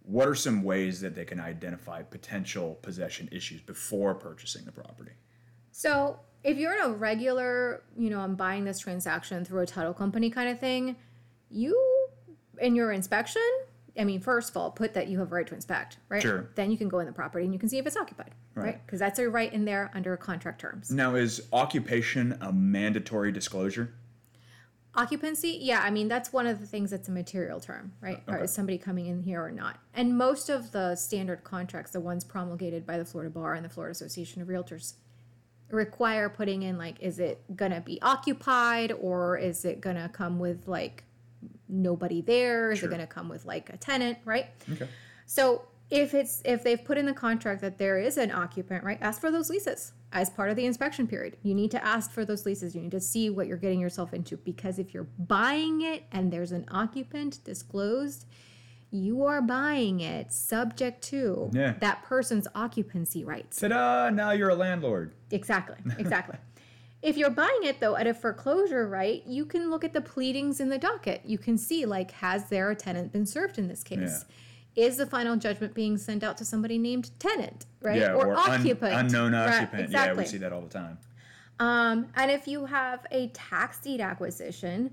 What 0.02 0.26
are 0.26 0.34
some 0.34 0.64
ways 0.64 1.00
that 1.00 1.14
they 1.14 1.24
can 1.24 1.38
identify 1.38 2.02
potential 2.02 2.78
possession 2.82 3.28
issues 3.30 3.60
before 3.60 4.14
purchasing 4.14 4.64
the 4.64 4.72
property? 4.72 5.12
So, 5.70 6.18
if 6.42 6.56
you're 6.58 6.74
in 6.74 6.90
a 6.90 6.94
regular, 6.94 7.82
you 7.96 8.08
know, 8.08 8.20
I'm 8.20 8.36
buying 8.36 8.64
this 8.64 8.78
transaction 8.78 9.44
through 9.44 9.62
a 9.62 9.66
title 9.66 9.92
company 9.92 10.30
kind 10.30 10.48
of 10.48 10.60
thing, 10.60 10.96
you, 11.50 11.76
in 12.60 12.74
your 12.76 12.92
inspection, 12.92 13.42
I 13.98 14.04
mean, 14.04 14.20
first 14.20 14.50
of 14.50 14.56
all, 14.56 14.70
put 14.70 14.94
that 14.94 15.08
you 15.08 15.18
have 15.18 15.32
a 15.32 15.34
right 15.34 15.46
to 15.46 15.54
inspect, 15.54 15.98
right? 16.08 16.22
Sure. 16.22 16.50
Then 16.54 16.70
you 16.70 16.78
can 16.78 16.88
go 16.88 16.98
in 16.98 17.06
the 17.06 17.12
property 17.12 17.44
and 17.44 17.52
you 17.52 17.58
can 17.58 17.68
see 17.68 17.78
if 17.78 17.86
it's 17.86 17.96
occupied, 17.96 18.34
right? 18.54 18.84
Because 18.84 19.00
that's 19.00 19.18
a 19.18 19.28
right 19.28 19.52
in 19.52 19.64
there 19.64 19.90
under 19.94 20.16
contract 20.16 20.60
terms. 20.60 20.90
Now, 20.90 21.14
is 21.14 21.48
occupation 21.52 22.36
a 22.40 22.52
mandatory 22.52 23.32
disclosure? 23.32 23.94
Occupancy, 24.94 25.58
yeah, 25.60 25.80
I 25.82 25.90
mean 25.90 26.08
that's 26.08 26.32
one 26.32 26.46
of 26.46 26.58
the 26.58 26.66
things 26.66 26.90
that's 26.90 27.08
a 27.08 27.12
material 27.12 27.60
term, 27.60 27.92
right? 28.00 28.22
Or 28.26 28.42
is 28.44 28.52
somebody 28.52 28.78
coming 28.78 29.06
in 29.06 29.22
here 29.22 29.44
or 29.44 29.50
not? 29.50 29.78
And 29.92 30.16
most 30.16 30.48
of 30.48 30.72
the 30.72 30.94
standard 30.94 31.44
contracts, 31.44 31.92
the 31.92 32.00
ones 32.00 32.24
promulgated 32.24 32.86
by 32.86 32.96
the 32.96 33.04
Florida 33.04 33.30
Bar 33.30 33.54
and 33.54 33.64
the 33.64 33.68
Florida 33.68 33.92
Association 33.92 34.40
of 34.40 34.48
Realtors, 34.48 34.94
require 35.70 36.30
putting 36.30 36.62
in 36.62 36.78
like, 36.78 37.00
is 37.00 37.18
it 37.18 37.42
gonna 37.54 37.80
be 37.80 38.00
occupied 38.00 38.92
or 38.92 39.36
is 39.36 39.64
it 39.66 39.82
gonna 39.82 40.08
come 40.08 40.38
with 40.38 40.66
like 40.66 41.04
nobody 41.68 42.20
there? 42.20 42.70
Is 42.72 42.78
Sure. 42.80 42.88
it 42.88 42.92
gonna 42.92 43.06
come 43.06 43.28
with 43.28 43.44
like 43.44 43.70
a 43.70 43.76
tenant, 43.76 44.18
right? 44.24 44.46
Okay. 44.72 44.88
So 45.26 45.66
if 45.90 46.14
it's 46.14 46.42
if 46.44 46.62
they've 46.64 46.82
put 46.84 46.98
in 46.98 47.06
the 47.06 47.12
contract 47.12 47.60
that 47.60 47.78
there 47.78 47.98
is 47.98 48.16
an 48.18 48.30
occupant, 48.32 48.82
right, 48.84 48.98
ask 49.00 49.20
for 49.20 49.30
those 49.30 49.48
leases 49.50 49.92
as 50.12 50.30
part 50.30 50.50
of 50.50 50.56
the 50.56 50.64
inspection 50.66 51.06
period. 51.06 51.36
You 51.42 51.54
need 51.54 51.70
to 51.72 51.84
ask 51.84 52.10
for 52.10 52.24
those 52.24 52.46
leases. 52.46 52.74
You 52.74 52.80
need 52.82 52.90
to 52.92 53.00
see 53.00 53.28
what 53.30 53.46
you're 53.46 53.56
getting 53.56 53.80
yourself 53.80 54.14
into 54.14 54.36
because 54.36 54.78
if 54.78 54.94
you're 54.94 55.08
buying 55.18 55.82
it 55.82 56.04
and 56.12 56.32
there's 56.32 56.52
an 56.52 56.64
occupant 56.70 57.40
disclosed, 57.44 58.24
you 58.90 59.24
are 59.24 59.42
buying 59.42 60.00
it 60.00 60.32
subject 60.32 61.02
to 61.02 61.50
Yeah. 61.52 61.74
that 61.80 62.04
person's 62.04 62.46
occupancy 62.54 63.24
rights. 63.24 63.60
Ta-da! 63.60 64.10
Now 64.10 64.30
you're 64.30 64.48
a 64.50 64.54
landlord. 64.54 65.12
Exactly. 65.30 65.76
Exactly. 65.98 66.36
if 67.02 67.16
you're 67.16 67.30
buying 67.30 67.62
it 67.62 67.80
though 67.80 67.96
at 67.96 68.06
a 68.06 68.14
foreclosure, 68.14 68.88
right, 68.88 69.22
you 69.26 69.44
can 69.44 69.70
look 69.70 69.84
at 69.84 69.92
the 69.92 70.00
pleadings 70.00 70.60
in 70.60 70.68
the 70.68 70.78
docket. 70.78 71.22
You 71.24 71.38
can 71.38 71.58
see 71.58 71.86
like 71.86 72.10
has 72.12 72.48
there 72.48 72.70
a 72.70 72.74
tenant 72.74 73.12
been 73.12 73.26
served 73.26 73.58
in 73.58 73.68
this 73.68 73.82
case? 73.82 74.24
Is 74.74 74.98
the 74.98 75.06
final 75.06 75.36
judgment 75.36 75.72
being 75.72 75.96
sent 75.96 76.22
out 76.22 76.36
to 76.36 76.44
somebody 76.44 76.76
named 76.76 77.10
tenant, 77.18 77.64
right? 77.80 77.98
Yeah, 77.98 78.12
or, 78.12 78.34
un- 78.34 78.60
occupant. 78.60 78.92
unknown 78.92 79.32
Right, 79.32 79.62
occupant. 79.62 79.90
Yeah, 79.90 80.00
exactly. 80.00 80.24
we 80.24 80.28
see 80.28 80.38
that 80.38 80.52
all 80.52 80.60
the 80.60 80.68
time. 80.68 80.98
Um, 81.58 82.08
and 82.14 82.30
if 82.30 82.46
you 82.46 82.66
have 82.66 83.06
a 83.10 83.28
tax 83.28 83.78
deed 83.80 84.02
acquisition, 84.02 84.90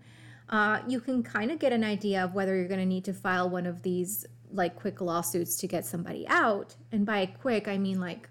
uh, 0.50 0.80
you 0.88 1.02
can 1.02 1.22
kind 1.22 1.52
of 1.52 1.60
get 1.60 1.74
an 1.74 1.84
idea 1.84 2.24
of 2.24 2.34
whether 2.34 2.56
you're 2.56 2.70
going 2.70 2.80
to 2.80 2.86
need 2.86 3.04
to 3.06 3.14
file 3.14 3.50
one 3.50 3.66
of 3.66 3.82
these 3.82 4.26
like 4.52 4.76
quick 4.76 5.02
lawsuits 5.02 5.58
to 5.58 5.68
get 5.68 5.86
somebody 5.86 6.28
out. 6.28 6.76
And 6.92 7.06
by 7.06 7.26
quick, 7.26 7.68
I 7.68 7.78
mean 7.78 8.00
like 8.00 8.30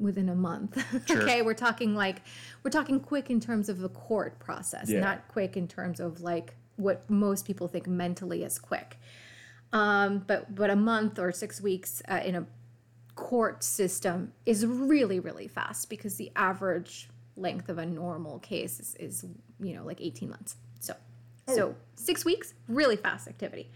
within 0.00 0.28
a 0.28 0.34
month. 0.34 0.82
Sure. 1.06 1.22
okay, 1.22 1.42
we're 1.42 1.54
talking 1.54 1.94
like 1.94 2.22
we're 2.62 2.70
talking 2.70 3.00
quick 3.00 3.30
in 3.30 3.40
terms 3.40 3.68
of 3.68 3.78
the 3.78 3.88
court 3.88 4.38
process, 4.38 4.88
Yeah. 4.88 5.00
not 5.00 5.28
quick 5.28 5.56
in 5.56 5.68
terms 5.68 6.00
of 6.00 6.20
like 6.20 6.54
what 6.76 7.08
most 7.10 7.44
people 7.46 7.68
think 7.68 7.86
mentally 7.86 8.42
is 8.42 8.58
quick. 8.58 8.98
Um, 9.72 10.24
but 10.26 10.54
but 10.54 10.70
a 10.70 10.76
month 10.76 11.18
or 11.18 11.30
six 11.32 11.60
weeks 11.60 12.02
uh, 12.08 12.20
in 12.24 12.34
a 12.34 12.46
court 13.14 13.62
system 13.62 14.32
is 14.46 14.64
really 14.66 15.20
really 15.20 15.46
fast 15.46 15.90
because 15.90 16.16
the 16.16 16.30
average 16.34 17.08
length 17.36 17.68
of 17.68 17.78
a 17.78 17.84
normal 17.86 18.38
case 18.38 18.80
is, 18.80 18.94
is 18.96 19.26
you 19.60 19.74
know 19.74 19.84
like 19.84 20.00
18 20.00 20.28
months 20.30 20.56
so 20.78 20.94
so 21.46 21.74
six 21.96 22.24
weeks 22.24 22.54
really 22.66 22.96
fast 22.96 23.28
activity 23.28 23.68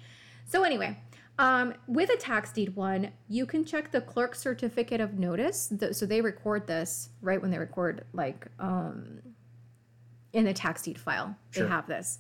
so 0.47 0.63
anyway 0.63 0.97
um, 1.39 1.75
with 1.89 2.11
a 2.11 2.17
tax 2.17 2.53
deed 2.53 2.75
one 2.77 3.11
you 3.29 3.45
can 3.47 3.65
check 3.65 3.91
the 3.91 4.01
clerk 4.01 4.35
certificate 4.35 5.01
of 5.01 5.19
notice 5.19 5.73
so 5.93 6.07
they 6.07 6.21
record 6.21 6.67
this 6.67 7.09
right 7.23 7.41
when 7.43 7.51
they 7.51 7.59
record 7.59 8.05
like 8.13 8.47
um, 8.59 9.19
in 10.33 10.45
the 10.45 10.53
tax 10.55 10.83
deed 10.83 10.99
file 10.99 11.37
Sure. 11.51 11.65
they 11.65 11.69
have 11.69 11.87
this 11.87 12.19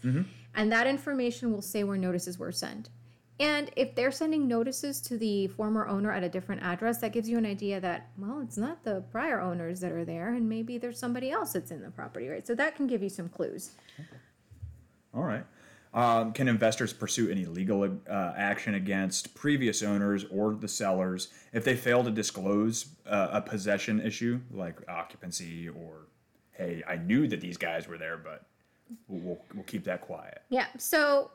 and 0.54 0.71
that 0.73 0.87
information 0.87 1.52
will 1.52 1.62
say 1.62 1.85
where 1.85 1.97
notices 1.97 2.38
were 2.38 2.52
sent 2.52 2.88
and 3.40 3.68
if 3.75 3.97
they're 3.97 4.12
sending 4.12 4.47
notices 4.47 5.00
to 5.02 5.18
the 5.18 5.49
former 5.49 5.88
owner 5.88 6.12
at 6.12 6.23
a 6.23 6.28
different 6.28 6.62
address, 6.62 6.99
that 6.99 7.11
gives 7.12 7.28
you 7.28 7.37
an 7.37 7.44
idea 7.44 7.80
that, 7.80 8.11
well, 8.16 8.38
it's 8.40 8.56
not 8.56 8.85
the 8.85 9.02
prior 9.11 9.40
owners 9.40 9.80
that 9.80 9.90
are 9.90 10.04
there, 10.04 10.35
and 10.35 10.49
maybe 10.49 10.78
there's 10.78 11.00
somebody 11.00 11.33
else 11.33 11.52
that's 11.54 11.73
in 11.73 11.83
the 11.83 11.90
property, 11.90 12.28
right? 12.28 12.47
So 12.47 12.54
that 12.54 12.76
can 12.76 12.87
give 12.87 13.02
you 13.02 13.09
some 13.09 13.28
clues. 13.28 13.73
All 15.12 15.25
right. 15.25 15.44
Um, 15.94 16.32
can 16.32 16.48
investors 16.48 16.92
pursue 16.92 17.30
any 17.30 17.46
legal 17.46 17.84
uh, 17.84 18.32
action 18.36 18.74
against 18.74 19.32
previous 19.34 19.80
owners 19.80 20.24
or 20.28 20.54
the 20.54 20.66
sellers 20.66 21.28
if 21.52 21.64
they 21.64 21.76
fail 21.76 22.02
to 22.02 22.10
disclose 22.10 22.86
uh, 23.06 23.28
a 23.30 23.40
possession 23.40 24.00
issue 24.00 24.40
like 24.50 24.80
occupancy 24.88 25.68
or, 25.68 26.08
hey, 26.50 26.82
I 26.88 26.96
knew 26.96 27.28
that 27.28 27.40
these 27.40 27.56
guys 27.56 27.86
were 27.86 27.96
there, 27.96 28.16
but 28.16 28.44
we'll, 29.06 29.38
we'll, 29.54 29.64
keep 29.64 29.84
that 29.84 30.00
quiet? 30.00 30.42
Yeah, 30.48 30.66
so 30.78 31.30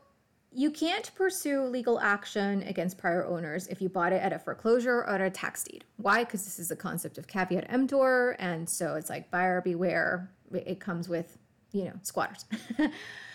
you 0.52 0.72
can't 0.72 1.10
pursue 1.16 1.64
legal 1.64 1.98
action 1.98 2.64
against 2.64 2.98
prior 2.98 3.26
owners 3.26 3.68
if 3.68 3.82
you 3.82 3.88
bought 3.88 4.12
it 4.12 4.22
at 4.22 4.34
a 4.34 4.40
foreclosure 4.40 5.00
or 5.00 5.10
at 5.10 5.22
a 5.22 5.30
tax 5.30 5.64
deed. 5.64 5.86
Why? 5.96 6.26
Because 6.26 6.44
this 6.44 6.60
is 6.60 6.68
the 6.68 6.76
concept 6.76 7.18
of 7.18 7.28
caveat 7.28 7.66
emptor, 7.70 8.32
and 8.40 8.70
so 8.70 8.96
it's 8.96 9.10
like 9.10 9.32
buyer 9.32 9.62
beware. 9.62 10.30
It 10.52 10.82
comes 10.82 11.08
with, 11.08 11.38
you 11.72 11.86
know, 11.86 11.94
squatters. 12.02 12.44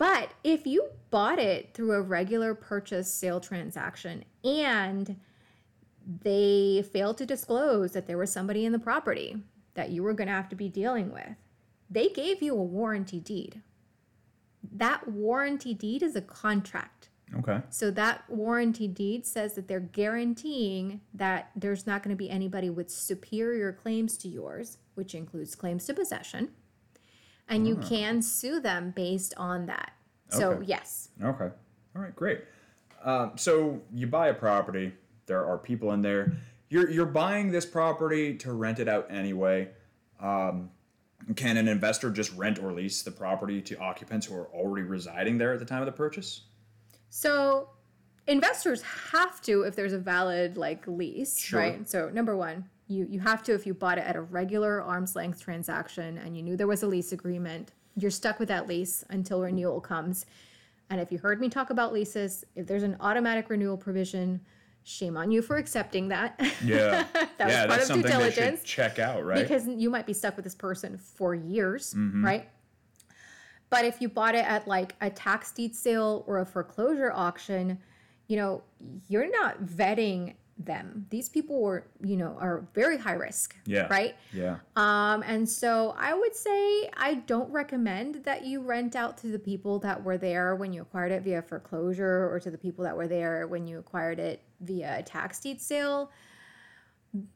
but 0.00 0.30
if 0.42 0.66
you 0.66 0.88
bought 1.10 1.38
it 1.38 1.74
through 1.74 1.92
a 1.92 2.00
regular 2.00 2.54
purchase 2.54 3.12
sale 3.12 3.38
transaction 3.38 4.24
and 4.42 5.20
they 6.22 6.82
failed 6.90 7.18
to 7.18 7.26
disclose 7.26 7.92
that 7.92 8.06
there 8.06 8.18
was 8.18 8.32
somebody 8.32 8.64
in 8.64 8.72
the 8.72 8.78
property 8.78 9.36
that 9.74 9.90
you 9.90 10.02
were 10.02 10.14
going 10.14 10.28
to 10.28 10.34
have 10.34 10.48
to 10.48 10.56
be 10.56 10.68
dealing 10.68 11.12
with, 11.12 11.36
they 11.90 12.08
gave 12.08 12.42
you 12.42 12.54
a 12.54 12.62
warranty 12.62 13.20
deed 13.20 13.60
that 14.72 15.08
warranty 15.08 15.74
deed 15.74 16.02
is 16.02 16.16
a 16.16 16.20
contract. 16.20 17.08
Okay. 17.38 17.60
So 17.70 17.90
that 17.92 18.24
warranty 18.28 18.88
deed 18.88 19.24
says 19.24 19.54
that 19.54 19.68
they're 19.68 19.80
guaranteeing 19.80 21.00
that 21.14 21.50
there's 21.54 21.86
not 21.86 22.02
going 22.02 22.14
to 22.14 22.18
be 22.18 22.28
anybody 22.28 22.70
with 22.70 22.90
superior 22.90 23.72
claims 23.72 24.16
to 24.18 24.28
yours, 24.28 24.78
which 24.94 25.14
includes 25.14 25.54
claims 25.54 25.86
to 25.86 25.94
possession. 25.94 26.50
And 27.50 27.66
you 27.66 27.76
can 27.76 28.22
sue 28.22 28.60
them 28.60 28.92
based 28.94 29.34
on 29.36 29.66
that. 29.66 29.92
So, 30.28 30.52
Okay. 30.52 30.66
yes. 30.66 31.08
Okay. 31.22 31.50
All 31.96 32.02
right. 32.02 32.14
Great. 32.14 32.44
Um, 33.04 33.32
so 33.36 33.82
you 33.92 34.06
buy 34.06 34.28
a 34.28 34.34
property. 34.34 34.92
There 35.26 35.44
are 35.44 35.58
people 35.58 35.92
in 35.92 36.00
there. 36.02 36.32
You're 36.68 36.88
you're 36.88 37.06
buying 37.06 37.50
this 37.50 37.66
property 37.66 38.36
to 38.38 38.52
rent 38.52 38.78
it 38.78 38.86
out 38.88 39.10
anyway. 39.10 39.70
Um, 40.20 40.70
can 41.34 41.56
an 41.56 41.66
investor 41.66 42.10
just 42.10 42.32
rent 42.36 42.60
or 42.60 42.72
lease 42.72 43.02
the 43.02 43.10
property 43.10 43.60
to 43.62 43.76
occupants 43.78 44.26
who 44.26 44.36
are 44.36 44.46
already 44.54 44.86
residing 44.86 45.38
there 45.38 45.52
at 45.52 45.58
the 45.58 45.64
time 45.64 45.80
of 45.82 45.86
the 45.86 45.92
purchase? 45.92 46.42
So 47.08 47.70
investors 48.28 48.82
have 48.82 49.40
to 49.42 49.62
if 49.62 49.74
there's 49.74 49.92
a 49.92 49.98
valid 49.98 50.56
like 50.56 50.86
lease, 50.86 51.36
Sure. 51.38 51.58
right? 51.60 51.88
So 51.90 52.08
number 52.10 52.36
one, 52.36 52.68
you 52.90 53.06
you 53.08 53.20
have 53.20 53.42
to 53.44 53.54
if 53.54 53.66
you 53.66 53.72
bought 53.72 53.98
it 53.98 54.04
at 54.04 54.16
a 54.16 54.20
regular 54.20 54.82
arm's 54.82 55.14
length 55.16 55.40
transaction 55.40 56.18
and 56.18 56.36
you 56.36 56.42
knew 56.42 56.56
there 56.56 56.66
was 56.66 56.82
a 56.82 56.86
lease 56.86 57.12
agreement, 57.12 57.72
you're 57.96 58.10
stuck 58.10 58.38
with 58.38 58.48
that 58.48 58.66
lease 58.66 59.04
until 59.10 59.40
renewal 59.40 59.80
comes. 59.80 60.26
And 60.90 61.00
if 61.00 61.12
you 61.12 61.18
heard 61.18 61.40
me 61.40 61.48
talk 61.48 61.70
about 61.70 61.92
leases, 61.92 62.44
if 62.56 62.66
there's 62.66 62.82
an 62.82 62.96
automatic 63.00 63.48
renewal 63.48 63.76
provision, 63.76 64.40
shame 64.82 65.16
on 65.16 65.30
you 65.30 65.40
for 65.40 65.56
accepting 65.56 66.08
that. 66.08 66.38
Yeah. 66.64 67.04
That 67.40 67.46
was 67.46 67.54
yeah, 67.54 67.66
part 67.66 67.78
that's 67.78 67.90
of 67.90 67.96
due 67.96 68.02
something 68.02 68.18
they 68.20 68.30
diligence. 68.34 68.60
should 68.60 68.66
check 68.66 68.98
out, 68.98 69.24
right? 69.24 69.40
because 69.40 69.66
you 69.66 69.88
might 69.88 70.04
be 70.04 70.12
stuck 70.12 70.36
with 70.36 70.44
this 70.44 70.54
person 70.54 70.98
for 70.98 71.34
years, 71.34 71.94
Mm-hmm. 71.94 72.22
right? 72.24 72.48
But 73.70 73.84
if 73.84 74.00
you 74.02 74.08
bought 74.08 74.34
it 74.34 74.44
at 74.44 74.66
like 74.68 74.94
a 75.00 75.08
tax 75.08 75.52
deed 75.52 75.74
sale 75.76 76.24
or 76.26 76.40
a 76.40 76.44
foreclosure 76.44 77.12
auction, 77.14 77.78
you 78.26 78.36
know, 78.36 78.62
you're 79.08 79.30
not 79.30 79.62
vetting 79.62 80.34
them. 80.64 81.06
These 81.10 81.28
people 81.28 81.60
were, 81.60 81.86
you 82.02 82.16
know, 82.16 82.36
are 82.38 82.66
very 82.74 82.98
high 82.98 83.14
risk, 83.14 83.56
yeah. 83.66 83.86
right? 83.88 84.14
Yeah. 84.32 84.58
Um, 84.76 85.22
and 85.26 85.48
so 85.48 85.94
I 85.98 86.14
would 86.14 86.34
say 86.34 86.90
I 86.96 87.22
don't 87.26 87.50
recommend 87.50 88.24
that 88.24 88.44
you 88.44 88.60
rent 88.60 88.96
out 88.96 89.18
to 89.18 89.28
the 89.28 89.38
people 89.38 89.78
that 89.80 90.02
were 90.02 90.18
there 90.18 90.54
when 90.56 90.72
you 90.72 90.82
acquired 90.82 91.12
it 91.12 91.22
via 91.22 91.42
foreclosure 91.42 92.30
or 92.30 92.40
to 92.40 92.50
the 92.50 92.58
people 92.58 92.84
that 92.84 92.96
were 92.96 93.08
there 93.08 93.46
when 93.46 93.66
you 93.66 93.78
acquired 93.78 94.18
it 94.18 94.42
via 94.60 94.98
a 94.98 95.02
tax 95.02 95.40
deed 95.40 95.60
sale 95.60 96.10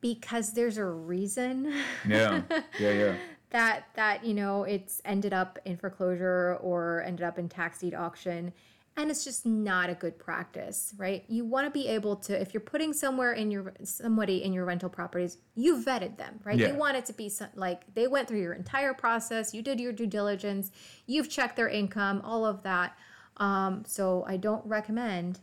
because 0.00 0.52
there's 0.52 0.78
a 0.78 0.84
reason 0.84 1.72
Yeah. 2.06 2.42
Yeah. 2.78 2.92
Yeah. 2.92 3.16
that 3.50 3.84
that 3.94 4.24
you 4.24 4.34
know 4.34 4.64
it's 4.64 5.00
ended 5.04 5.32
up 5.32 5.58
in 5.64 5.76
foreclosure 5.76 6.58
or 6.60 7.02
ended 7.06 7.24
up 7.24 7.38
in 7.38 7.48
tax 7.48 7.78
deed 7.78 7.94
auction 7.94 8.52
and 8.96 9.10
it's 9.10 9.24
just 9.24 9.44
not 9.44 9.90
a 9.90 9.94
good 9.94 10.18
practice 10.18 10.94
right 10.96 11.24
you 11.28 11.44
want 11.44 11.66
to 11.66 11.70
be 11.70 11.88
able 11.88 12.14
to 12.16 12.40
if 12.40 12.54
you're 12.54 12.60
putting 12.60 12.92
somewhere 12.92 13.32
in 13.32 13.50
your 13.50 13.72
somebody 13.82 14.42
in 14.44 14.52
your 14.52 14.64
rental 14.64 14.88
properties 14.88 15.38
you 15.54 15.82
vetted 15.82 16.16
them 16.16 16.38
right 16.44 16.58
Yeah. 16.58 16.68
you 16.68 16.74
want 16.76 16.96
it 16.96 17.04
to 17.06 17.12
be 17.12 17.28
some, 17.28 17.48
like 17.54 17.92
they 17.94 18.06
went 18.06 18.28
through 18.28 18.40
your 18.40 18.52
entire 18.54 18.94
process 18.94 19.52
you 19.54 19.62
did 19.62 19.80
your 19.80 19.92
due 19.92 20.06
diligence 20.06 20.70
you've 21.06 21.28
checked 21.28 21.56
their 21.56 21.68
income 21.68 22.20
all 22.24 22.44
of 22.46 22.62
that 22.62 22.96
um, 23.38 23.82
so 23.86 24.24
i 24.28 24.36
don't 24.36 24.64
recommend 24.66 25.40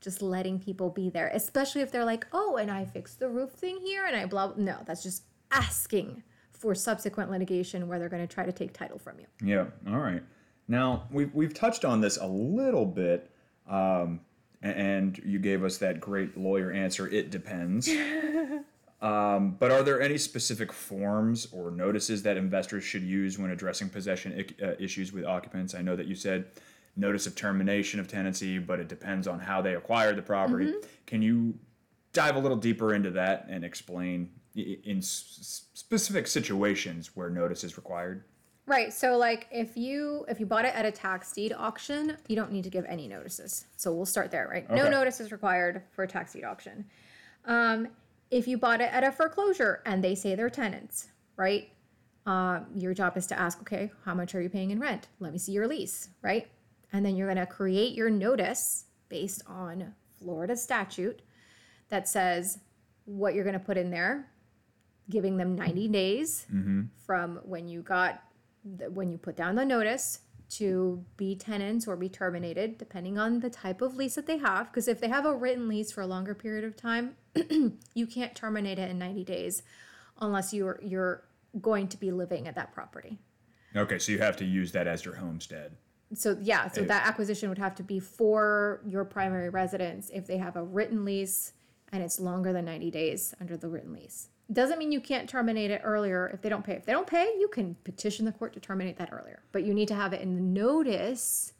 just 0.00 0.20
letting 0.22 0.58
people 0.58 0.90
be 0.90 1.10
there 1.10 1.30
especially 1.34 1.80
if 1.80 1.90
they're 1.92 2.04
like 2.04 2.26
oh 2.32 2.56
and 2.56 2.70
i 2.70 2.84
fixed 2.84 3.18
the 3.18 3.28
roof 3.28 3.50
thing 3.50 3.78
here 3.80 4.04
and 4.04 4.16
i 4.16 4.24
blah 4.26 4.52
no 4.56 4.78
that's 4.86 5.02
just 5.02 5.24
asking 5.50 6.22
for 6.52 6.74
subsequent 6.74 7.30
litigation 7.30 7.88
where 7.88 7.98
they're 7.98 8.08
going 8.08 8.26
to 8.26 8.32
try 8.32 8.46
to 8.46 8.52
take 8.52 8.72
title 8.72 8.98
from 8.98 9.18
you 9.18 9.26
Yeah. 9.44 9.66
All 9.88 9.98
right. 9.98 10.22
Now 10.72 11.02
we've 11.10 11.32
we've 11.34 11.52
touched 11.52 11.84
on 11.84 12.00
this 12.00 12.16
a 12.16 12.26
little 12.26 12.86
bit, 12.86 13.30
um, 13.68 14.20
and 14.62 15.18
you 15.18 15.38
gave 15.38 15.64
us 15.64 15.76
that 15.78 16.00
great 16.00 16.34
lawyer 16.38 16.72
answer. 16.72 17.06
It 17.06 17.30
depends. 17.30 17.90
um, 19.02 19.56
but 19.58 19.70
are 19.70 19.82
there 19.82 20.00
any 20.00 20.16
specific 20.16 20.72
forms 20.72 21.46
or 21.52 21.70
notices 21.70 22.22
that 22.22 22.38
investors 22.38 22.84
should 22.84 23.02
use 23.02 23.38
when 23.38 23.50
addressing 23.50 23.90
possession 23.90 24.32
ic- 24.32 24.62
uh, 24.62 24.72
issues 24.78 25.12
with 25.12 25.26
occupants? 25.26 25.74
I 25.74 25.82
know 25.82 25.94
that 25.94 26.06
you 26.06 26.14
said 26.14 26.46
notice 26.96 27.26
of 27.26 27.36
termination 27.36 28.00
of 28.00 28.08
tenancy, 28.08 28.58
but 28.58 28.80
it 28.80 28.88
depends 28.88 29.28
on 29.28 29.40
how 29.40 29.60
they 29.60 29.74
acquired 29.74 30.16
the 30.16 30.22
property. 30.22 30.72
Can 31.04 31.20
you 31.20 31.52
dive 32.14 32.36
a 32.36 32.38
little 32.38 32.56
deeper 32.56 32.94
into 32.94 33.10
that 33.10 33.44
and 33.50 33.62
explain 33.62 34.30
in 34.54 35.02
specific 35.02 36.26
situations 36.26 37.10
where 37.14 37.28
notice 37.28 37.62
is 37.62 37.76
required? 37.76 38.24
Right 38.66 38.92
so 38.92 39.16
like 39.16 39.46
if 39.50 39.76
you 39.76 40.24
if 40.28 40.38
you 40.38 40.46
bought 40.46 40.64
it 40.64 40.74
at 40.74 40.84
a 40.84 40.90
tax 40.92 41.32
deed 41.32 41.52
auction 41.52 42.16
you 42.28 42.36
don't 42.36 42.52
need 42.52 42.64
to 42.64 42.70
give 42.70 42.84
any 42.86 43.08
notices. 43.08 43.66
So 43.76 43.92
we'll 43.94 44.06
start 44.06 44.30
there 44.30 44.48
right? 44.50 44.68
No 44.70 44.82
Okay. 44.82 44.90
notice 44.90 45.20
is 45.20 45.32
required 45.32 45.82
for 45.90 46.04
a 46.04 46.08
tax 46.08 46.32
deed 46.32 46.44
auction. 46.44 46.84
Um, 47.44 47.88
if 48.30 48.46
you 48.48 48.56
bought 48.56 48.80
it 48.80 48.90
at 48.92 49.04
a 49.04 49.12
foreclosure 49.12 49.82
and 49.84 50.02
they 50.02 50.14
say 50.14 50.34
they're 50.34 50.50
tenants 50.50 51.08
right? 51.36 51.68
Um, 52.24 52.66
your 52.76 52.94
job 52.94 53.16
is 53.16 53.26
to 53.28 53.38
ask 53.38 53.60
okay 53.62 53.90
how 54.04 54.14
much 54.14 54.34
are 54.34 54.40
you 54.40 54.48
paying 54.48 54.70
in 54.70 54.78
rent? 54.78 55.08
Let 55.18 55.32
me 55.32 55.38
see 55.38 55.52
your 55.52 55.66
lease 55.66 56.08
right? 56.22 56.46
And 56.92 57.04
then 57.04 57.16
you're 57.16 57.26
going 57.32 57.44
to 57.44 57.52
create 57.52 57.94
your 57.94 58.10
notice 58.10 58.84
based 59.08 59.42
on 59.46 59.94
florida 60.18 60.56
statute 60.56 61.20
that 61.88 62.06
says 62.08 62.58
what 63.06 63.34
you're 63.34 63.42
going 63.44 63.58
to 63.58 63.64
put 63.64 63.76
in 63.76 63.90
there 63.90 64.28
giving 65.10 65.36
them 65.36 65.56
90 65.56 65.88
days 65.88 66.46
from 67.04 67.40
when 67.44 67.66
you 67.66 67.82
got 67.82 68.22
when 68.64 69.10
you 69.10 69.18
put 69.18 69.36
down 69.36 69.54
the 69.56 69.64
notice 69.64 70.20
to 70.50 71.04
be 71.16 71.34
tenants 71.34 71.88
or 71.88 71.96
be 71.96 72.08
terminated 72.08 72.76
depending 72.78 73.18
on 73.18 73.40
the 73.40 73.48
type 73.50 73.80
of 73.80 73.96
lease 73.96 74.14
that 74.16 74.26
they 74.26 74.36
have 74.38 74.70
because 74.70 74.86
if 74.86 75.00
they 75.00 75.08
have 75.08 75.24
a 75.24 75.34
written 75.34 75.66
lease 75.68 75.90
for 75.90 76.02
a 76.02 76.06
longer 76.06 76.34
period 76.34 76.64
of 76.64 76.76
time 76.76 77.16
you 77.94 78.06
can't 78.06 78.34
terminate 78.34 78.78
it 78.78 78.90
in 78.90 78.98
90 78.98 79.24
days 79.24 79.62
unless 80.20 80.52
you're 80.52 80.78
you're 80.82 81.22
going 81.60 81.88
to 81.88 81.96
be 81.96 82.10
living 82.10 82.46
at 82.48 82.54
that 82.54 82.72
property 82.72 83.18
Okay, 83.74 83.98
so 83.98 84.12
you 84.12 84.18
have 84.18 84.36
to 84.36 84.44
use 84.44 84.72
that 84.72 84.86
as 84.86 85.02
your 85.02 85.14
homestead. 85.14 85.76
so 86.12 86.36
yeah, 86.42 86.68
so 86.68 86.82
It- 86.82 86.88
that 86.88 87.06
acquisition 87.06 87.48
would 87.48 87.56
have 87.58 87.74
to 87.76 87.82
be 87.82 87.98
for 87.98 88.82
your 88.86 89.04
primary 89.06 89.48
residence 89.48 90.10
if 90.12 90.26
they 90.26 90.36
have 90.36 90.56
a 90.56 90.62
written 90.62 91.06
lease 91.06 91.54
and 91.90 92.02
it's 92.02 92.20
longer 92.20 92.52
than 92.52 92.66
90 92.66 92.90
days 92.90 93.34
under 93.40 93.56
the 93.56 93.68
written 93.68 93.94
lease. 93.94 94.28
Doesn't 94.52 94.78
mean 94.78 94.92
you 94.92 95.00
can't 95.00 95.28
terminate 95.28 95.70
it 95.70 95.80
earlier 95.84 96.28
if 96.32 96.42
they 96.42 96.48
don't 96.48 96.64
pay. 96.64 96.74
If 96.74 96.84
they 96.84 96.92
don't 96.92 97.06
pay, 97.06 97.34
you 97.38 97.48
can 97.48 97.76
petition 97.84 98.24
the 98.24 98.32
court 98.32 98.52
to 98.54 98.60
terminate 98.60 98.98
that 98.98 99.10
earlier. 99.12 99.42
But 99.52 99.64
you 99.64 99.72
need 99.72 99.88
to 99.88 99.94
have 99.94 100.12
it 100.12 100.20
in 100.20 100.34
the 100.34 100.40
notice 100.40 101.52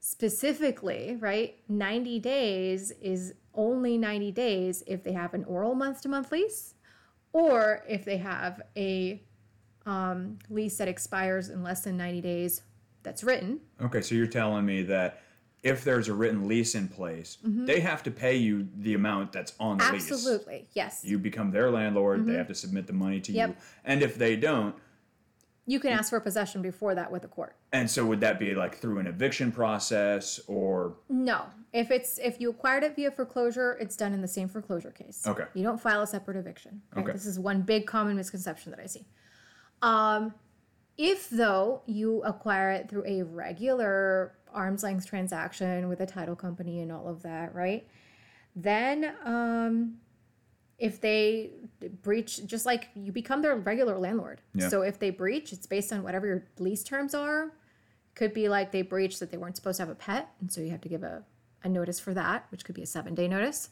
specifically, 0.00 1.16
right? 1.18 1.56
90 1.68 2.20
days 2.20 2.92
is 3.00 3.34
only 3.54 3.98
90 3.98 4.30
days 4.32 4.82
if 4.86 5.02
they 5.02 5.12
have 5.12 5.34
an 5.34 5.44
oral 5.44 5.74
month 5.74 6.02
to 6.02 6.08
month 6.08 6.30
lease 6.30 6.74
or 7.32 7.82
if 7.88 8.04
they 8.04 8.18
have 8.18 8.62
a 8.76 9.22
um, 9.84 10.38
lease 10.48 10.78
that 10.78 10.88
expires 10.88 11.48
in 11.48 11.62
less 11.62 11.82
than 11.82 11.96
90 11.96 12.20
days 12.20 12.62
that's 13.02 13.24
written. 13.24 13.60
Okay, 13.80 14.00
so 14.00 14.14
you're 14.14 14.26
telling 14.26 14.64
me 14.64 14.82
that 14.82 15.22
if 15.66 15.82
there's 15.84 16.08
a 16.08 16.14
written 16.14 16.46
lease 16.46 16.74
in 16.74 16.86
place, 16.88 17.38
they 17.42 17.80
have 17.80 18.02
to 18.04 18.10
pay 18.10 18.36
you 18.36 18.68
the 18.78 18.94
amount 18.94 19.32
that's 19.32 19.52
on 19.58 19.78
the 19.78 19.84
lease. 19.92 20.04
Mm-hmm. 20.04 20.14
Absolutely. 20.14 20.68
Yes. 20.74 21.02
You 21.04 21.18
become 21.18 21.50
their 21.50 21.70
landlord, 21.70 22.24
they 22.26 22.34
have 22.34 22.46
to 22.48 22.54
submit 22.54 22.86
the 22.86 22.92
money 22.92 23.20
to 23.20 23.32
Yep. 23.32 23.48
you. 23.50 23.56
And 23.84 24.02
if 24.02 24.16
they 24.16 24.36
don't, 24.36 24.74
You 25.66 25.80
can 25.80 25.90
ask 25.92 26.10
for 26.10 26.20
possession 26.20 26.62
before 26.62 26.94
that 26.94 27.10
with 27.10 27.24
a 27.24 27.28
court. 27.28 27.56
and 27.72 27.90
so 27.90 28.06
would 28.06 28.20
that 28.20 28.38
be 28.38 28.54
like 28.54 28.76
through 28.76 28.98
an 29.00 29.06
eviction 29.08 29.50
process 29.50 30.38
or 30.46 30.94
No. 31.08 31.46
If 31.72 31.90
it's 31.90 32.18
if 32.18 32.40
you 32.40 32.48
acquired 32.50 32.84
it 32.84 32.94
via 32.96 33.10
foreclosure, 33.10 33.72
it's 33.80 33.96
done 33.96 34.14
in 34.14 34.22
the 34.22 34.28
same 34.28 34.48
foreclosure 34.48 34.92
case. 34.92 35.26
Okay. 35.26 35.44
You 35.54 35.62
don't 35.64 35.80
file 35.80 36.00
a 36.02 36.06
separate 36.06 36.36
eviction. 36.36 36.80
Okay. 36.96 37.12
This 37.12 37.26
is 37.26 37.38
one 37.38 37.62
big 37.62 37.86
common 37.86 38.14
misconception 38.16 38.70
that 38.70 38.80
I 38.80 38.86
see. 38.86 39.04
Um, 39.82 40.32
if 40.96 41.28
though 41.28 41.82
you 41.86 42.22
acquire 42.22 42.70
it 42.70 42.88
through 42.88 43.04
a 43.06 43.24
regular 43.24 44.35
arm's 44.52 44.82
length 44.82 45.06
transaction 45.06 45.88
with 45.88 46.00
a 46.00 46.06
title 46.06 46.36
company 46.36 46.80
and 46.80 46.90
all 46.90 47.08
of 47.08 47.22
that, 47.22 47.54
right? 47.54 47.86
Then 48.54 49.14
um 49.24 49.98
if 50.78 51.00
they 51.00 51.50
breach 52.02 52.44
just 52.46 52.66
like 52.66 52.88
you 52.94 53.10
become 53.12 53.40
their 53.42 53.56
regular 53.56 53.98
landlord. 53.98 54.40
Yeah. 54.54 54.68
So 54.68 54.82
if 54.82 54.98
they 54.98 55.10
breach, 55.10 55.52
it's 55.52 55.66
based 55.66 55.92
on 55.92 56.02
whatever 56.02 56.26
your 56.26 56.44
lease 56.58 56.82
terms 56.82 57.14
are. 57.14 57.52
Could 58.14 58.32
be 58.32 58.48
like 58.48 58.72
they 58.72 58.82
breached 58.82 59.20
that 59.20 59.30
they 59.30 59.36
weren't 59.36 59.56
supposed 59.56 59.76
to 59.76 59.82
have 59.82 59.90
a 59.90 59.94
pet, 59.94 60.30
and 60.40 60.50
so 60.50 60.62
you 60.62 60.70
have 60.70 60.80
to 60.80 60.88
give 60.88 61.02
a, 61.02 61.22
a 61.64 61.68
notice 61.68 62.00
for 62.00 62.14
that, 62.14 62.46
which 62.50 62.64
could 62.64 62.74
be 62.74 62.80
a 62.82 62.86
seven 62.86 63.14
day 63.14 63.28
notice. 63.28 63.68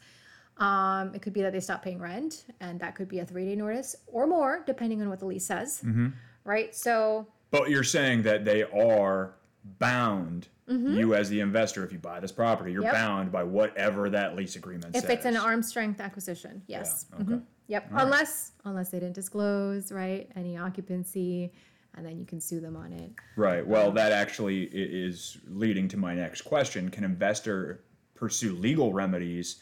Um, 0.58 1.14
it 1.14 1.22
could 1.22 1.32
be 1.32 1.40
that 1.42 1.52
they 1.52 1.60
stopped 1.60 1.82
paying 1.82 1.98
rent, 1.98 2.44
and 2.60 2.78
that 2.80 2.94
could 2.94 3.08
be 3.08 3.18
a 3.20 3.24
three 3.24 3.46
day 3.46 3.56
notice 3.56 3.96
or 4.06 4.26
more, 4.26 4.62
depending 4.66 5.00
on 5.00 5.08
what 5.08 5.18
the 5.18 5.24
lease 5.26 5.46
says. 5.46 5.80
Mm-hmm. 5.84 6.08
Right? 6.44 6.74
So, 6.74 7.26
But 7.50 7.70
you're 7.70 7.84
saying 7.84 8.22
that 8.24 8.44
they 8.44 8.64
are 8.64 9.34
bound, 9.78 10.48
you 10.68 11.14
as 11.14 11.28
the 11.28 11.40
investor, 11.40 11.84
if 11.84 11.92
you 11.92 11.98
buy 11.98 12.20
this 12.20 12.32
property, 12.32 12.72
you're 12.72 12.82
Mm-hmm. 12.82 12.84
Yep. 12.84 12.92
bound 12.94 13.32
by 13.32 13.42
whatever 13.44 14.10
that 14.10 14.36
lease 14.36 14.56
agreement 14.56 14.94
if 14.94 15.02
says. 15.02 15.04
If 15.04 15.10
it's 15.10 15.24
an 15.26 15.36
arm's 15.36 15.68
strength 15.68 16.00
acquisition, 16.00 16.62
yes. 16.66 17.06
Yeah, 17.12 17.20
okay. 17.22 17.32
Mhm. 17.34 17.42
Yep. 17.66 17.88
Unless 17.92 18.52
unless 18.64 18.90
they 18.90 19.00
didn't 19.00 19.14
disclose, 19.14 19.90
right? 19.90 20.30
Any 20.36 20.58
occupancy, 20.58 21.52
and 21.94 22.04
then 22.04 22.18
you 22.18 22.26
can 22.26 22.40
sue 22.40 22.60
them 22.60 22.76
on 22.76 22.92
it. 22.92 23.10
Right. 23.36 23.66
Well, 23.66 23.90
that 23.92 24.12
actually 24.12 24.64
is 24.64 25.38
leading 25.48 25.88
to 25.88 25.96
my 25.96 26.14
next 26.14 26.42
question. 26.42 26.90
Can 26.90 27.04
investor 27.04 27.84
pursue 28.14 28.54
legal 28.54 28.92
remedies 28.92 29.56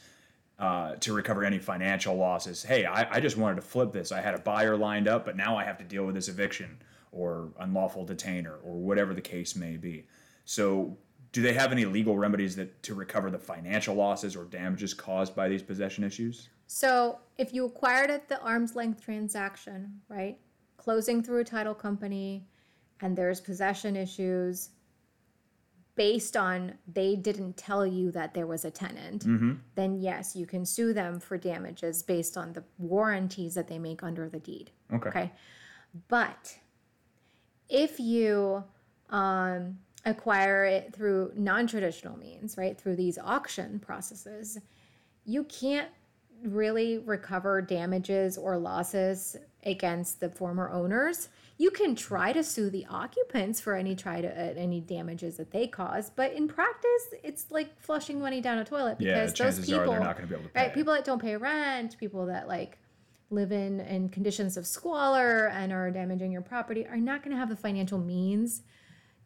uh, 0.59 0.97
to 0.97 1.13
recover 1.13 1.45
any 1.45 1.59
financial 1.61 2.17
losses? 2.17 2.63
Hey, 2.65 2.85
I, 2.87 3.17
I 3.17 3.21
just 3.21 3.37
wanted 3.37 3.57
to 3.57 3.63
flip 3.63 3.93
this. 3.93 4.11
I 4.13 4.21
had 4.21 4.35
a 4.35 4.39
buyer 4.39 4.77
lined 4.77 5.07
up, 5.09 5.25
but 5.25 5.37
now 5.37 5.57
I 5.57 5.65
have 5.65 5.79
to 5.79 5.85
deal 5.85 6.05
with 6.05 6.15
this 6.17 6.29
eviction 6.29 6.79
or 7.13 7.51
unlawful 7.61 8.05
detainer 8.05 8.57
or 8.65 8.75
whatever 8.75 9.15
the 9.15 9.21
case 9.21 9.55
may 9.55 9.77
be. 9.77 10.07
So, 10.45 10.97
do 11.33 11.41
they 11.41 11.55
have 11.55 11.73
any 11.73 11.85
legal 11.87 12.17
remedies 12.17 12.57
that 12.57 12.83
to 12.83 12.95
recover 12.95 13.31
the 13.31 13.39
financial 13.39 13.95
losses 13.95 14.37
or 14.37 14.45
damages 14.45 14.93
caused 14.93 15.35
by 15.35 15.49
these 15.49 15.63
possession 15.63 16.05
issues? 16.05 16.51
So 16.75 17.19
if 17.37 17.53
you 17.53 17.67
acquired 17.67 18.11
at 18.11 18.29
the 18.31 18.41
arm's 18.41 18.75
length 18.75 19.05
transaction, 19.05 20.01
right? 20.09 20.39
Closing 20.79 21.23
through 21.23 21.41
a 21.41 21.45
title 21.45 21.75
company 21.75 22.47
and 23.03 23.15
there's 23.15 23.41
possession 23.41 23.95
issues 23.95 24.71
based 25.95 26.35
on 26.35 26.73
they 26.91 27.15
didn't 27.15 27.59
tell 27.59 27.87
you 27.87 28.11
that 28.13 28.33
there 28.33 28.47
was 28.47 28.65
a 28.65 28.71
tenant, 28.71 29.27
then 29.75 30.01
yes, 30.01 30.35
you 30.35 30.47
can 30.47 30.65
sue 30.65 30.95
them 30.95 31.21
for 31.21 31.37
damages 31.37 32.03
based 32.03 32.39
on 32.39 32.55
the 32.55 32.65
warranties 32.79 33.55
that 33.55 33.69
they 33.69 33.79
make 33.79 34.03
under 34.03 34.31
the 34.31 34.41
deed. 34.41 34.71
Okay. 34.95 35.09
Okay. 35.11 35.33
But 36.09 36.57
if 37.69 38.01
you 38.01 38.65
um, 39.11 39.77
acquire 40.05 40.65
it 40.65 40.95
through 40.95 41.33
non 41.37 41.67
traditional 41.67 42.17
means, 42.19 42.57
right, 42.57 42.79
through 42.79 42.97
these 42.97 43.19
auction 43.19 43.79
processes, 43.79 44.59
you 45.25 45.45
can't 45.45 45.89
really 46.43 46.99
recover 46.99 47.63
damages 47.63 48.37
or 48.37 48.59
losses 48.59 49.37
against 49.65 50.19
the 50.19 50.29
former 50.29 50.69
owners. 50.71 51.29
You 51.59 51.71
can 51.71 51.95
try 51.95 52.33
to 52.33 52.43
sue 52.43 52.69
the 52.69 52.85
occupants 52.91 53.61
for 53.61 53.77
any 53.77 53.95
try 53.95 54.21
to 54.21 54.29
uh, 54.29 54.55
any 54.57 54.81
damages 54.81 55.37
that 55.37 55.53
they 55.53 55.69
caused, 55.69 56.17
but 56.17 56.33
in 56.33 56.49
practice, 56.49 57.15
it's 57.23 57.47
like 57.51 57.81
flushing 57.81 58.19
money 58.19 58.41
down 58.41 58.59
a 58.59 58.65
toilet 58.65 58.97
Yeah, 58.99 59.25
because 59.25 59.35
those 59.35 59.67
people, 59.67 59.93
they're 59.93 60.01
not 60.01 60.17
gonna 60.17 60.27
be 60.27 60.35
able 60.35 60.45
to 60.45 60.51
right? 60.55 60.75
People 60.75 60.95
that 60.95 61.05
don't 61.05 61.23
pay 61.23 61.37
rent, 61.37 61.97
people 61.99 62.27
that 62.27 62.49
like 62.49 62.79
live 63.31 63.53
in 63.53 63.81
in 63.81 64.09
conditions 64.09 64.57
of 64.57 64.67
squalor 64.67 65.49
and 65.49 65.73
are 65.73 65.91
damaging 65.91 66.33
your 66.33 66.43
property 66.43 66.87
are 66.87 66.97
not 66.97 67.23
going 67.23 67.31
to 67.31 67.39
have 67.39 67.49
the 67.49 67.57
financial 67.57 67.99
means 67.99 68.63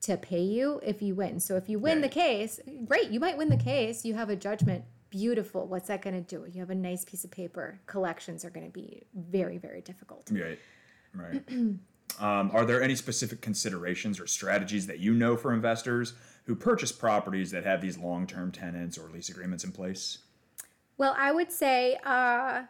to 0.06 0.16
pay 0.16 0.42
you 0.42 0.80
if 0.84 1.02
you 1.02 1.14
win. 1.14 1.40
So 1.40 1.56
if 1.56 1.68
you 1.68 1.78
win 1.78 1.98
Yeah. 1.98 2.02
the 2.02 2.08
case, 2.08 2.60
great, 2.84 3.10
you 3.10 3.20
might 3.20 3.36
win 3.36 3.48
the 3.48 3.56
case. 3.56 4.04
You 4.04 4.14
have 4.14 4.30
a 4.30 4.36
judgment. 4.36 4.84
Beautiful. 5.10 5.66
What's 5.66 5.88
that 5.88 6.02
going 6.02 6.14
to 6.14 6.20
do? 6.20 6.46
You 6.50 6.60
have 6.60 6.70
a 6.70 6.74
nice 6.74 7.04
piece 7.04 7.24
of 7.24 7.30
paper. 7.30 7.80
Collections 7.86 8.44
are 8.44 8.50
going 8.50 8.66
to 8.66 8.72
be 8.72 9.02
very, 9.14 9.58
very 9.58 9.80
difficult. 9.80 10.30
Right. 10.30 10.58
Right. 11.14 11.42
um, 12.20 12.50
are 12.52 12.64
there 12.64 12.82
any 12.82 12.94
specific 12.94 13.40
considerations 13.40 14.20
or 14.20 14.26
strategies 14.26 14.86
that 14.86 15.00
you 15.00 15.12
know 15.14 15.36
for 15.36 15.52
investors 15.52 16.14
who 16.44 16.54
purchase 16.54 16.92
properties 16.92 17.50
that 17.50 17.64
have 17.64 17.80
these 17.80 17.98
long-term 17.98 18.52
tenants 18.52 18.96
or 18.98 19.08
lease 19.10 19.28
agreements 19.28 19.64
in 19.64 19.72
place? 19.72 20.18
Well, 20.98 21.14
I 21.18 21.32
would 21.32 21.50
say 21.50 21.98
uh, 22.04 22.62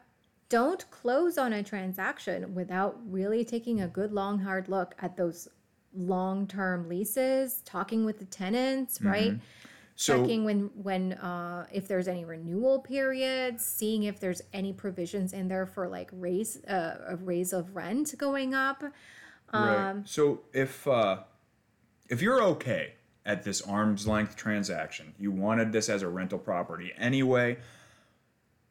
don't 0.48 0.88
close 0.90 1.36
on 1.38 1.52
a 1.52 1.62
transaction 1.62 2.54
without 2.54 2.98
really 3.06 3.44
taking 3.44 3.80
a 3.80 3.88
good, 3.88 4.12
long, 4.12 4.38
hard 4.40 4.68
look 4.68 4.94
at 5.00 5.16
those 5.16 5.48
long 5.96 6.46
term 6.46 6.88
leases, 6.88 7.62
talking 7.64 8.04
with 8.04 8.18
the 8.18 8.24
tenants, 8.26 9.00
right? 9.02 9.34
So, 9.96 10.20
checking 10.20 10.44
when 10.44 10.70
when 10.74 11.14
uh, 11.14 11.66
if 11.72 11.88
there's 11.88 12.06
any 12.06 12.26
renewal 12.26 12.80
periods, 12.80 13.64
seeing 13.64 14.02
if 14.02 14.20
there's 14.20 14.42
any 14.52 14.74
provisions 14.74 15.32
in 15.32 15.48
there 15.48 15.64
for 15.64 15.88
like 15.88 16.10
raise 16.12 16.62
uh, 16.64 16.98
a 17.08 17.16
raise 17.16 17.54
of 17.54 17.74
rent 17.74 18.14
going 18.18 18.54
up. 18.54 18.82
right. 19.52 19.90
Um, 19.90 20.04
so 20.04 20.40
if 20.52 20.86
uh, 20.86 21.20
if 22.10 22.20
you're 22.20 22.42
okay 22.42 22.92
at 23.24 23.42
this 23.42 23.62
arm's 23.62 24.06
length 24.06 24.36
transaction, 24.36 25.14
you 25.18 25.30
wanted 25.30 25.72
this 25.72 25.88
as 25.88 26.02
a 26.02 26.08
rental 26.08 26.38
property 26.38 26.92
anyway. 26.98 27.56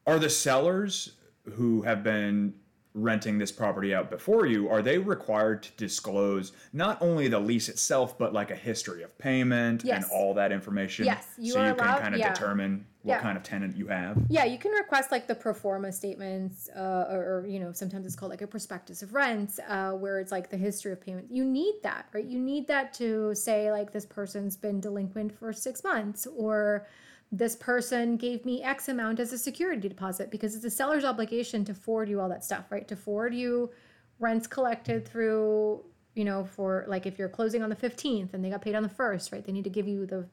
Are 0.06 0.20
the 0.20 0.30
sellers 0.30 1.14
who 1.54 1.82
have 1.82 2.04
been 2.04 2.54
renting 2.96 3.38
this 3.38 3.52
property 3.52 3.94
out 3.94 4.10
before 4.10 4.46
you 4.46 4.70
are 4.70 4.82
they 4.82 4.98
required 4.98 5.62
to 5.62 5.70
disclose 5.76 6.54
not 6.72 6.98
only 7.02 7.28
the 7.28 7.38
lease 7.40 7.68
itself 7.68 8.18
but 8.18 8.32
like 8.34 8.52
a 8.52 8.56
history 8.56 9.04
of 9.04 9.16
payment 9.18 9.84
and 9.84 10.06
all 10.14 10.34
that 10.34 10.52
information 10.54 11.06
Yes, 11.06 11.28
you 11.38 11.52
so 11.52 11.60
are 11.60 11.68
you 11.68 11.76
can 11.76 12.00
kind 12.00 12.14
of 12.16 12.20
yeah. 12.20 12.32
determine 12.34 12.86
what 13.02 13.16
Yeah. 13.16 13.20
kind 13.22 13.38
of 13.38 13.44
tenant 13.44 13.76
you 13.76 13.88
have 13.88 14.18
Yeah, 14.30 14.46
you 14.46 14.58
can 14.58 14.72
request 14.72 15.12
like 15.12 15.28
the 15.28 15.36
pro 15.36 15.54
forma 15.54 15.92
statements, 15.92 16.70
uh, 16.76 17.06
or, 17.12 17.22
or 17.44 17.48
you 17.48 17.60
know 17.60 17.74
sometimes 17.74 18.06
it's 18.06 18.16
called 18.16 18.32
like 18.32 18.42
a 18.42 18.48
prospectus 18.48 19.04
of 19.04 19.14
rent, 19.14 19.60
uh, 19.68 19.92
where 19.92 20.20
it's 20.22 20.32
like 20.32 20.50
the 20.50 20.58
history 20.58 20.94
of 20.94 21.02
payment. 21.02 21.28
You 21.30 21.44
need 21.44 21.76
that, 21.84 22.08
right? 22.14 22.26
You 22.26 22.40
need 22.40 22.66
that 22.68 22.94
to 22.96 23.36
say 23.36 23.72
like 23.72 23.92
this 23.92 24.06
person's 24.06 24.56
been 24.56 24.80
delinquent 24.80 25.38
for 25.38 25.52
six 25.52 25.84
months, 25.84 26.26
or 26.36 26.88
this 27.32 27.56
person 27.56 28.18
gave 28.18 28.46
me 28.46 28.64
X 28.64 28.88
amount 28.88 29.20
as 29.20 29.34
a 29.34 29.38
security 29.38 29.90
deposit, 29.90 30.32
because 30.32 30.56
it's 30.56 30.66
a 30.66 30.70
seller's 30.70 31.04
obligation 31.04 31.66
to 31.66 31.74
forward 31.74 32.08
you 32.10 32.22
all 32.22 32.30
that 32.30 32.44
stuff, 32.44 32.66
right? 32.72 32.88
To 32.88 32.96
forward 32.96 33.34
you 33.34 33.72
rents 34.20 34.48
collected 34.48 35.08
through, 35.08 35.84
you 36.14 36.24
know, 36.24 36.46
for 36.46 36.86
like 36.88 37.06
if 37.06 37.18
you're 37.20 37.30
closing 37.30 37.62
on 37.64 37.70
the 37.70 37.76
fifteenth 37.76 38.34
and 38.34 38.44
they 38.46 38.50
got 38.50 38.62
paid 38.62 38.76
on 38.76 38.84
the 38.84 38.90
first, 38.90 39.32
right? 39.32 39.44
They 39.46 39.52
need 39.52 39.64
to 39.66 39.70
give 39.70 39.88
you 39.88 40.06
the 40.06 40.26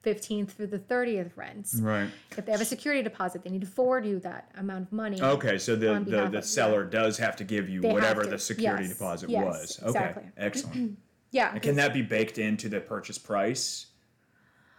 fifteenth 0.00 0.52
through 0.52 0.68
the 0.68 0.78
thirtieth 0.78 1.36
rents. 1.36 1.74
right 1.82 2.08
If 2.36 2.46
they 2.46 2.52
have 2.52 2.60
a 2.60 2.64
security 2.64 3.02
deposit, 3.02 3.42
they 3.42 3.50
need 3.50 3.60
to 3.62 3.66
forward 3.66 4.06
you 4.06 4.20
that 4.20 4.50
amount 4.56 4.84
of 4.86 4.92
money. 4.92 5.20
okay 5.20 5.58
so 5.58 5.74
the 5.74 5.98
the, 6.06 6.28
the 6.28 6.40
seller 6.40 6.84
does 6.84 7.18
have 7.18 7.34
to 7.36 7.44
give 7.44 7.68
you 7.68 7.80
They 7.80 7.92
whatever 7.92 8.24
the 8.24 8.38
security 8.38 8.84
Yes. 8.84 8.92
deposit 8.92 9.28
Yes, 9.28 9.44
was 9.44 9.80
okay 9.82 9.88
exactly. 9.88 10.22
excellent 10.36 10.98
Yeah. 11.32 11.52
And 11.52 11.60
can 11.60 11.74
that 11.76 11.92
be 11.92 12.00
baked 12.00 12.38
into 12.38 12.68
the 12.70 12.80
purchase 12.80 13.18
price? 13.18 13.86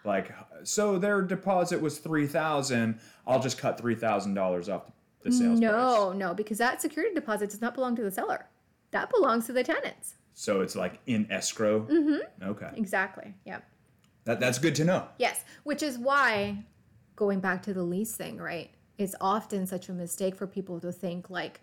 Like, 0.06 0.34
so 0.64 0.98
their 0.98 1.22
deposit 1.22 1.82
was 1.82 2.00
three 2.00 2.28
thousand. 2.28 3.00
I'll 3.28 3.42
just 3.42 3.58
cut 3.58 3.78
three 3.78 3.96
thousand 3.96 4.34
dollars 4.34 4.70
off 4.70 4.84
the 5.24 5.32
sales 5.32 5.60
price. 5.60 5.72
No, 5.72 6.14
no, 6.14 6.34
because 6.34 6.58
that 6.60 6.82
security 6.82 7.14
deposit 7.14 7.50
does 7.50 7.62
not 7.62 7.74
belong 7.74 7.96
to 7.98 8.04
the 8.04 8.12
seller. 8.12 8.48
That 8.92 9.10
belongs 9.10 9.46
to 9.48 9.54
the 9.54 9.64
tenants. 9.64 10.16
So 10.34 10.62
it's 10.62 10.76
like 10.76 11.00
in 11.06 11.30
escrow. 11.30 11.82
Mm-hmm. 11.82 12.50
Okay. 12.50 12.70
Exactly. 12.76 13.34
Yeah. 13.46 13.60
That, 14.24 14.40
that's 14.40 14.58
good 14.58 14.76
to 14.76 14.86
know. 14.86 15.08
Yes, 15.18 15.44
which 15.64 15.84
is 15.84 15.98
why 15.98 16.64
going 17.16 17.40
back 17.40 17.62
to 17.64 17.74
the 17.74 17.84
lease 17.84 18.16
thing, 18.16 18.38
right? 18.38 18.72
It's 18.98 19.16
often 19.20 19.66
such 19.66 19.90
a 19.90 19.94
mistake 19.94 20.36
for 20.36 20.48
people 20.48 20.80
to 20.82 20.92
think 20.92 21.30
like, 21.30 21.62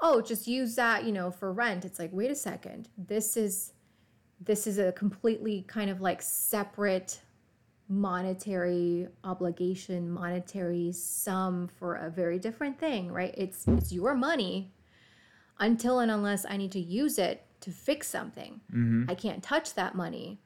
"Oh, 0.00 0.20
just 0.20 0.46
use 0.46 0.74
that, 0.76 1.04
you 1.04 1.12
know, 1.12 1.30
for 1.30 1.52
rent." 1.52 1.84
It's 1.84 1.98
like, 1.98 2.10
"Wait 2.12 2.30
a 2.30 2.34
second. 2.34 2.88
This 2.96 3.36
is 3.36 3.72
this 4.40 4.66
is 4.66 4.78
a 4.78 4.92
completely 4.92 5.64
kind 5.68 5.90
of 5.90 6.00
like 6.00 6.22
separate 6.22 7.20
monetary 7.88 9.08
obligation, 9.24 10.10
monetary 10.10 10.92
sum 10.92 11.68
for 11.78 11.94
a 11.96 12.10
very 12.10 12.38
different 12.38 12.78
thing, 12.78 13.10
right? 13.10 13.34
It's 13.36 13.66
it's 13.68 13.92
your 13.92 14.14
money 14.14 14.72
until 15.58 16.00
and 16.00 16.10
unless 16.10 16.44
I 16.48 16.56
need 16.56 16.72
to 16.72 16.80
use 16.80 17.18
it 17.18 17.44
to 17.60 17.70
fix 17.70 18.08
something. 18.08 18.60
I 19.08 19.14
can't 19.14 19.42
touch 19.42 19.74
that 19.74 19.94
money 19.94 20.38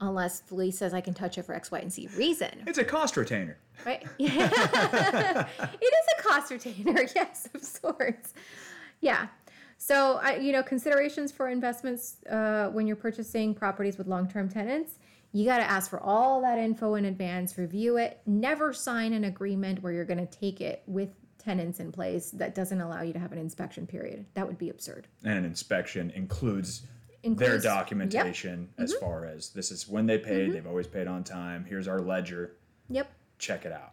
unless 0.00 0.40
the 0.40 0.54
lease 0.54 0.78
says 0.78 0.94
I 0.94 1.00
can 1.00 1.14
touch 1.14 1.38
it 1.38 1.42
for 1.44 1.54
X, 1.54 1.70
Y, 1.70 1.78
and 1.78 1.92
Z 1.92 2.08
reason, 2.16 2.64
It's 2.66 2.78
a 2.78 2.84
cost 2.84 3.16
retainer. 3.16 3.56
right? 3.84 4.04
Yeah. 4.18 4.46
it 5.60 5.84
is 5.84 6.06
a 6.18 6.22
cost 6.22 6.50
retainer, 6.50 7.02
yes, 7.14 7.48
of 7.54 7.62
sorts. 7.62 8.34
Yeah. 9.00 9.28
So, 9.78 10.18
I, 10.22 10.36
you 10.36 10.52
know, 10.52 10.62
considerations 10.62 11.32
for 11.32 11.48
investments 11.48 12.16
uh, 12.30 12.68
when 12.72 12.86
you're 12.86 12.96
purchasing 12.96 13.54
properties 13.54 13.98
with 13.98 14.06
long-term 14.06 14.48
tenants, 14.48 14.98
you 15.36 15.44
got 15.44 15.58
to 15.58 15.70
ask 15.70 15.90
for 15.90 16.00
all 16.00 16.40
that 16.40 16.58
info 16.58 16.94
in 16.94 17.04
advance, 17.04 17.58
review 17.58 17.98
it. 17.98 18.20
Never 18.26 18.72
sign 18.72 19.12
an 19.12 19.24
agreement 19.24 19.82
where 19.82 19.92
you're 19.92 20.04
going 20.06 20.26
to 20.26 20.38
take 20.38 20.60
it 20.62 20.82
with 20.86 21.10
tenants 21.38 21.78
in 21.78 21.92
place 21.92 22.30
that 22.30 22.54
doesn't 22.54 22.80
allow 22.80 23.02
you 23.02 23.12
to 23.12 23.18
have 23.18 23.32
an 23.32 23.38
inspection 23.38 23.86
period. 23.86 24.24
That 24.34 24.46
would 24.46 24.56
be 24.56 24.70
absurd. 24.70 25.08
And 25.24 25.38
an 25.38 25.44
inspection 25.44 26.10
includes, 26.10 26.80
their 26.80 26.88
Includes- 27.32 27.64
yep. 27.64 27.72
Mm-hmm. 27.72 27.78
documentation 27.80 28.68
as 28.78 28.94
far 28.94 29.26
as 29.26 29.50
this 29.50 29.70
is 29.70 29.86
when 29.86 30.06
they 30.06 30.16
paid, 30.16 30.52
they've 30.52 30.66
always 30.66 30.86
paid 30.86 31.06
on 31.06 31.22
time. 31.22 31.64
Here's 31.68 31.86
our 31.88 32.00
ledger. 32.00 32.56
Yep, 32.88 33.10
Check 33.38 33.66
it 33.66 33.72
out. 33.72 33.92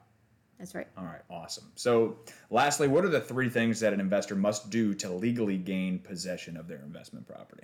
that's 0.58 0.73
right. 0.75 0.88
All 0.97 1.03
right, 1.03 1.21
awesome. 1.29 1.65
So, 1.75 2.17
lastly, 2.51 2.88
what 2.88 3.03
are 3.03 3.10
the 3.10 3.19
three 3.19 3.49
things 3.49 3.82
that 3.82 3.91
an 3.91 3.99
investor 3.99 4.36
must 4.36 4.69
do 4.69 4.93
to 4.95 5.12
legally 5.12 5.58
gain 5.58 5.99
possession 5.99 6.56
of 6.56 6.67
their 6.69 6.82
investment 6.84 7.27
property? 7.27 7.63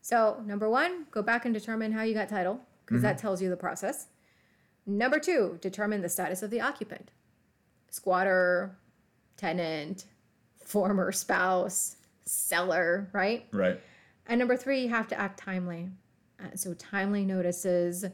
So, 0.00 0.42
number 0.44 0.68
one, 0.68 1.06
go 1.12 1.22
back 1.22 1.44
and 1.44 1.54
determine 1.54 1.92
how 1.92 2.02
you 2.02 2.14
got 2.14 2.28
title, 2.28 2.60
because 2.92 3.02
that 3.02 3.18
tells 3.18 3.40
you 3.40 3.48
the 3.48 3.56
process. 3.56 4.06
Number 4.86 5.18
two, 5.18 5.58
determine 5.60 6.02
the 6.02 6.08
status 6.08 6.42
of 6.42 6.50
the 6.50 6.60
occupant 6.60 7.10
squatter, 7.90 8.78
tenant, 9.36 10.06
former 10.64 11.12
spouse, 11.12 11.96
seller, 12.24 13.10
right? 13.12 13.46
Right. 13.52 13.78
And 14.26 14.38
number 14.38 14.56
three, 14.56 14.82
you 14.82 14.88
have 14.88 15.08
to 15.08 15.18
act 15.18 15.38
timely. 15.38 15.90
Uh, 16.40 16.56
so, 16.56 16.74
timely 16.74 17.24
notices, 17.24 18.06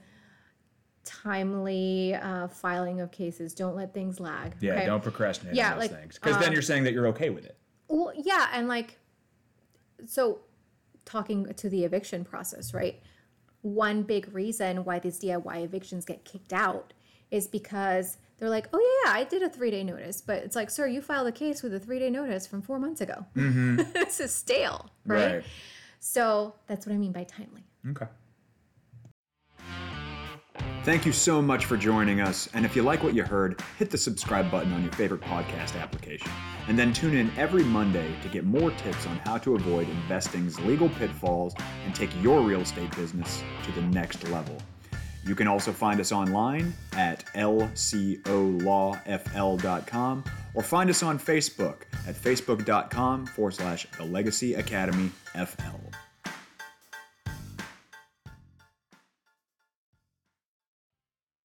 timely 1.04 2.14
uh, 2.14 2.48
filing 2.48 3.00
of 3.00 3.12
cases. 3.12 3.54
Don't 3.54 3.76
let 3.76 3.94
things 3.94 4.18
lag. 4.18 4.54
Yeah, 4.60 4.74
okay? 4.74 4.86
don't 4.86 5.02
procrastinate 5.02 5.54
Yeah, 5.54 5.72
on 5.72 5.78
those 5.78 5.90
like, 5.90 6.00
things. 6.00 6.14
Because 6.16 6.38
then 6.38 6.48
um, 6.48 6.52
you're 6.52 6.62
saying 6.62 6.84
that 6.84 6.92
you're 6.92 7.06
okay 7.08 7.30
with 7.30 7.44
it. 7.44 7.56
Well, 7.88 8.12
yeah, 8.16 8.48
and 8.52 8.68
like, 8.68 8.98
so 10.06 10.40
talking 11.04 11.46
to 11.54 11.68
the 11.70 11.84
eviction 11.84 12.24
process, 12.24 12.74
right? 12.74 13.00
One 13.74 14.02
big 14.02 14.33
reason 14.35 14.85
why 14.85 14.98
these 14.98 15.20
DIY 15.20 15.62
evictions 15.62 16.04
get 16.04 16.24
kicked 16.24 16.52
out 16.52 16.92
is 17.31 17.46
because 17.46 18.16
they're 18.38 18.48
like, 18.48 18.68
oh, 18.72 19.02
yeah, 19.04 19.12
I 19.12 19.24
did 19.24 19.42
a 19.42 19.48
three 19.48 19.70
day 19.70 19.85
notice. 19.85 20.20
But 20.20 20.42
it's 20.44 20.57
like, 20.57 20.70
sir, 20.70 20.87
you 20.87 21.00
filed 21.00 21.26
a 21.26 21.33
case 21.33 21.62
with 21.62 21.74
a 21.74 21.81
three 21.81 21.98
day 21.98 22.11
notice 22.11 22.46
from 22.46 22.62
four 22.62 22.78
months 22.78 23.00
ago. 23.00 23.26
Mm-hmm. 23.37 23.76
this 23.92 24.20
is 24.20 24.35
stale, 24.35 24.90
right? 25.04 25.35
Right. 25.37 25.44
So 26.00 26.54
that's 26.66 26.87
what 26.87 26.94
I 26.94 26.98
mean 26.98 27.12
by 27.12 27.24
timely. 27.24 27.64
Okay. 27.90 28.07
Thank 30.88 31.05
you 31.05 31.12
so 31.12 31.42
much 31.42 31.66
for 31.66 31.77
joining 31.77 32.22
us. 32.22 32.48
And 32.55 32.64
if 32.64 32.74
you 32.74 32.81
like 32.81 33.03
what 33.03 33.12
you 33.12 33.22
heard, 33.22 33.61
hit 33.79 33.90
the 33.90 33.98
subscribe 33.98 34.51
button 34.51 34.72
on 34.72 34.83
your 34.83 34.92
favorite 34.92 35.20
podcast 35.20 35.79
application. 35.79 36.31
And 36.66 36.79
then 36.79 36.94
tune 36.94 37.14
in 37.14 37.31
every 37.37 37.62
Monday 37.62 38.11
to 38.22 38.29
get 38.31 38.44
more 38.44 38.70
tips 38.70 39.07
on 39.07 39.18
how 39.18 39.37
to 39.37 39.55
avoid 39.55 39.87
investing's 39.87 40.59
legal 40.61 40.88
pitfalls 40.88 41.55
and 41.85 41.94
take 41.94 42.09
your 42.22 42.40
real 42.40 42.62
estate 42.62 42.90
business 42.96 43.42
to 43.64 43.72
the 43.72 43.83
next 43.83 44.27
level. 44.31 44.57
You 45.27 45.35
can 45.35 45.46
also 45.46 45.72
find 45.72 46.01
us 46.01 46.11
online 46.11 46.72
at 46.94 47.22
lcolawfl.com 47.35 50.24
or 50.55 50.62
find 50.62 50.88
us 50.88 51.03
on 51.03 51.18
Facebook 51.18 51.83
at 52.07 52.14
facebook.com 52.14 53.27
forward 53.27 53.53
slash 53.53 53.87
the 53.98 54.07
Legacy 54.07 54.55
Academy 54.55 55.11
FL. 55.35 56.07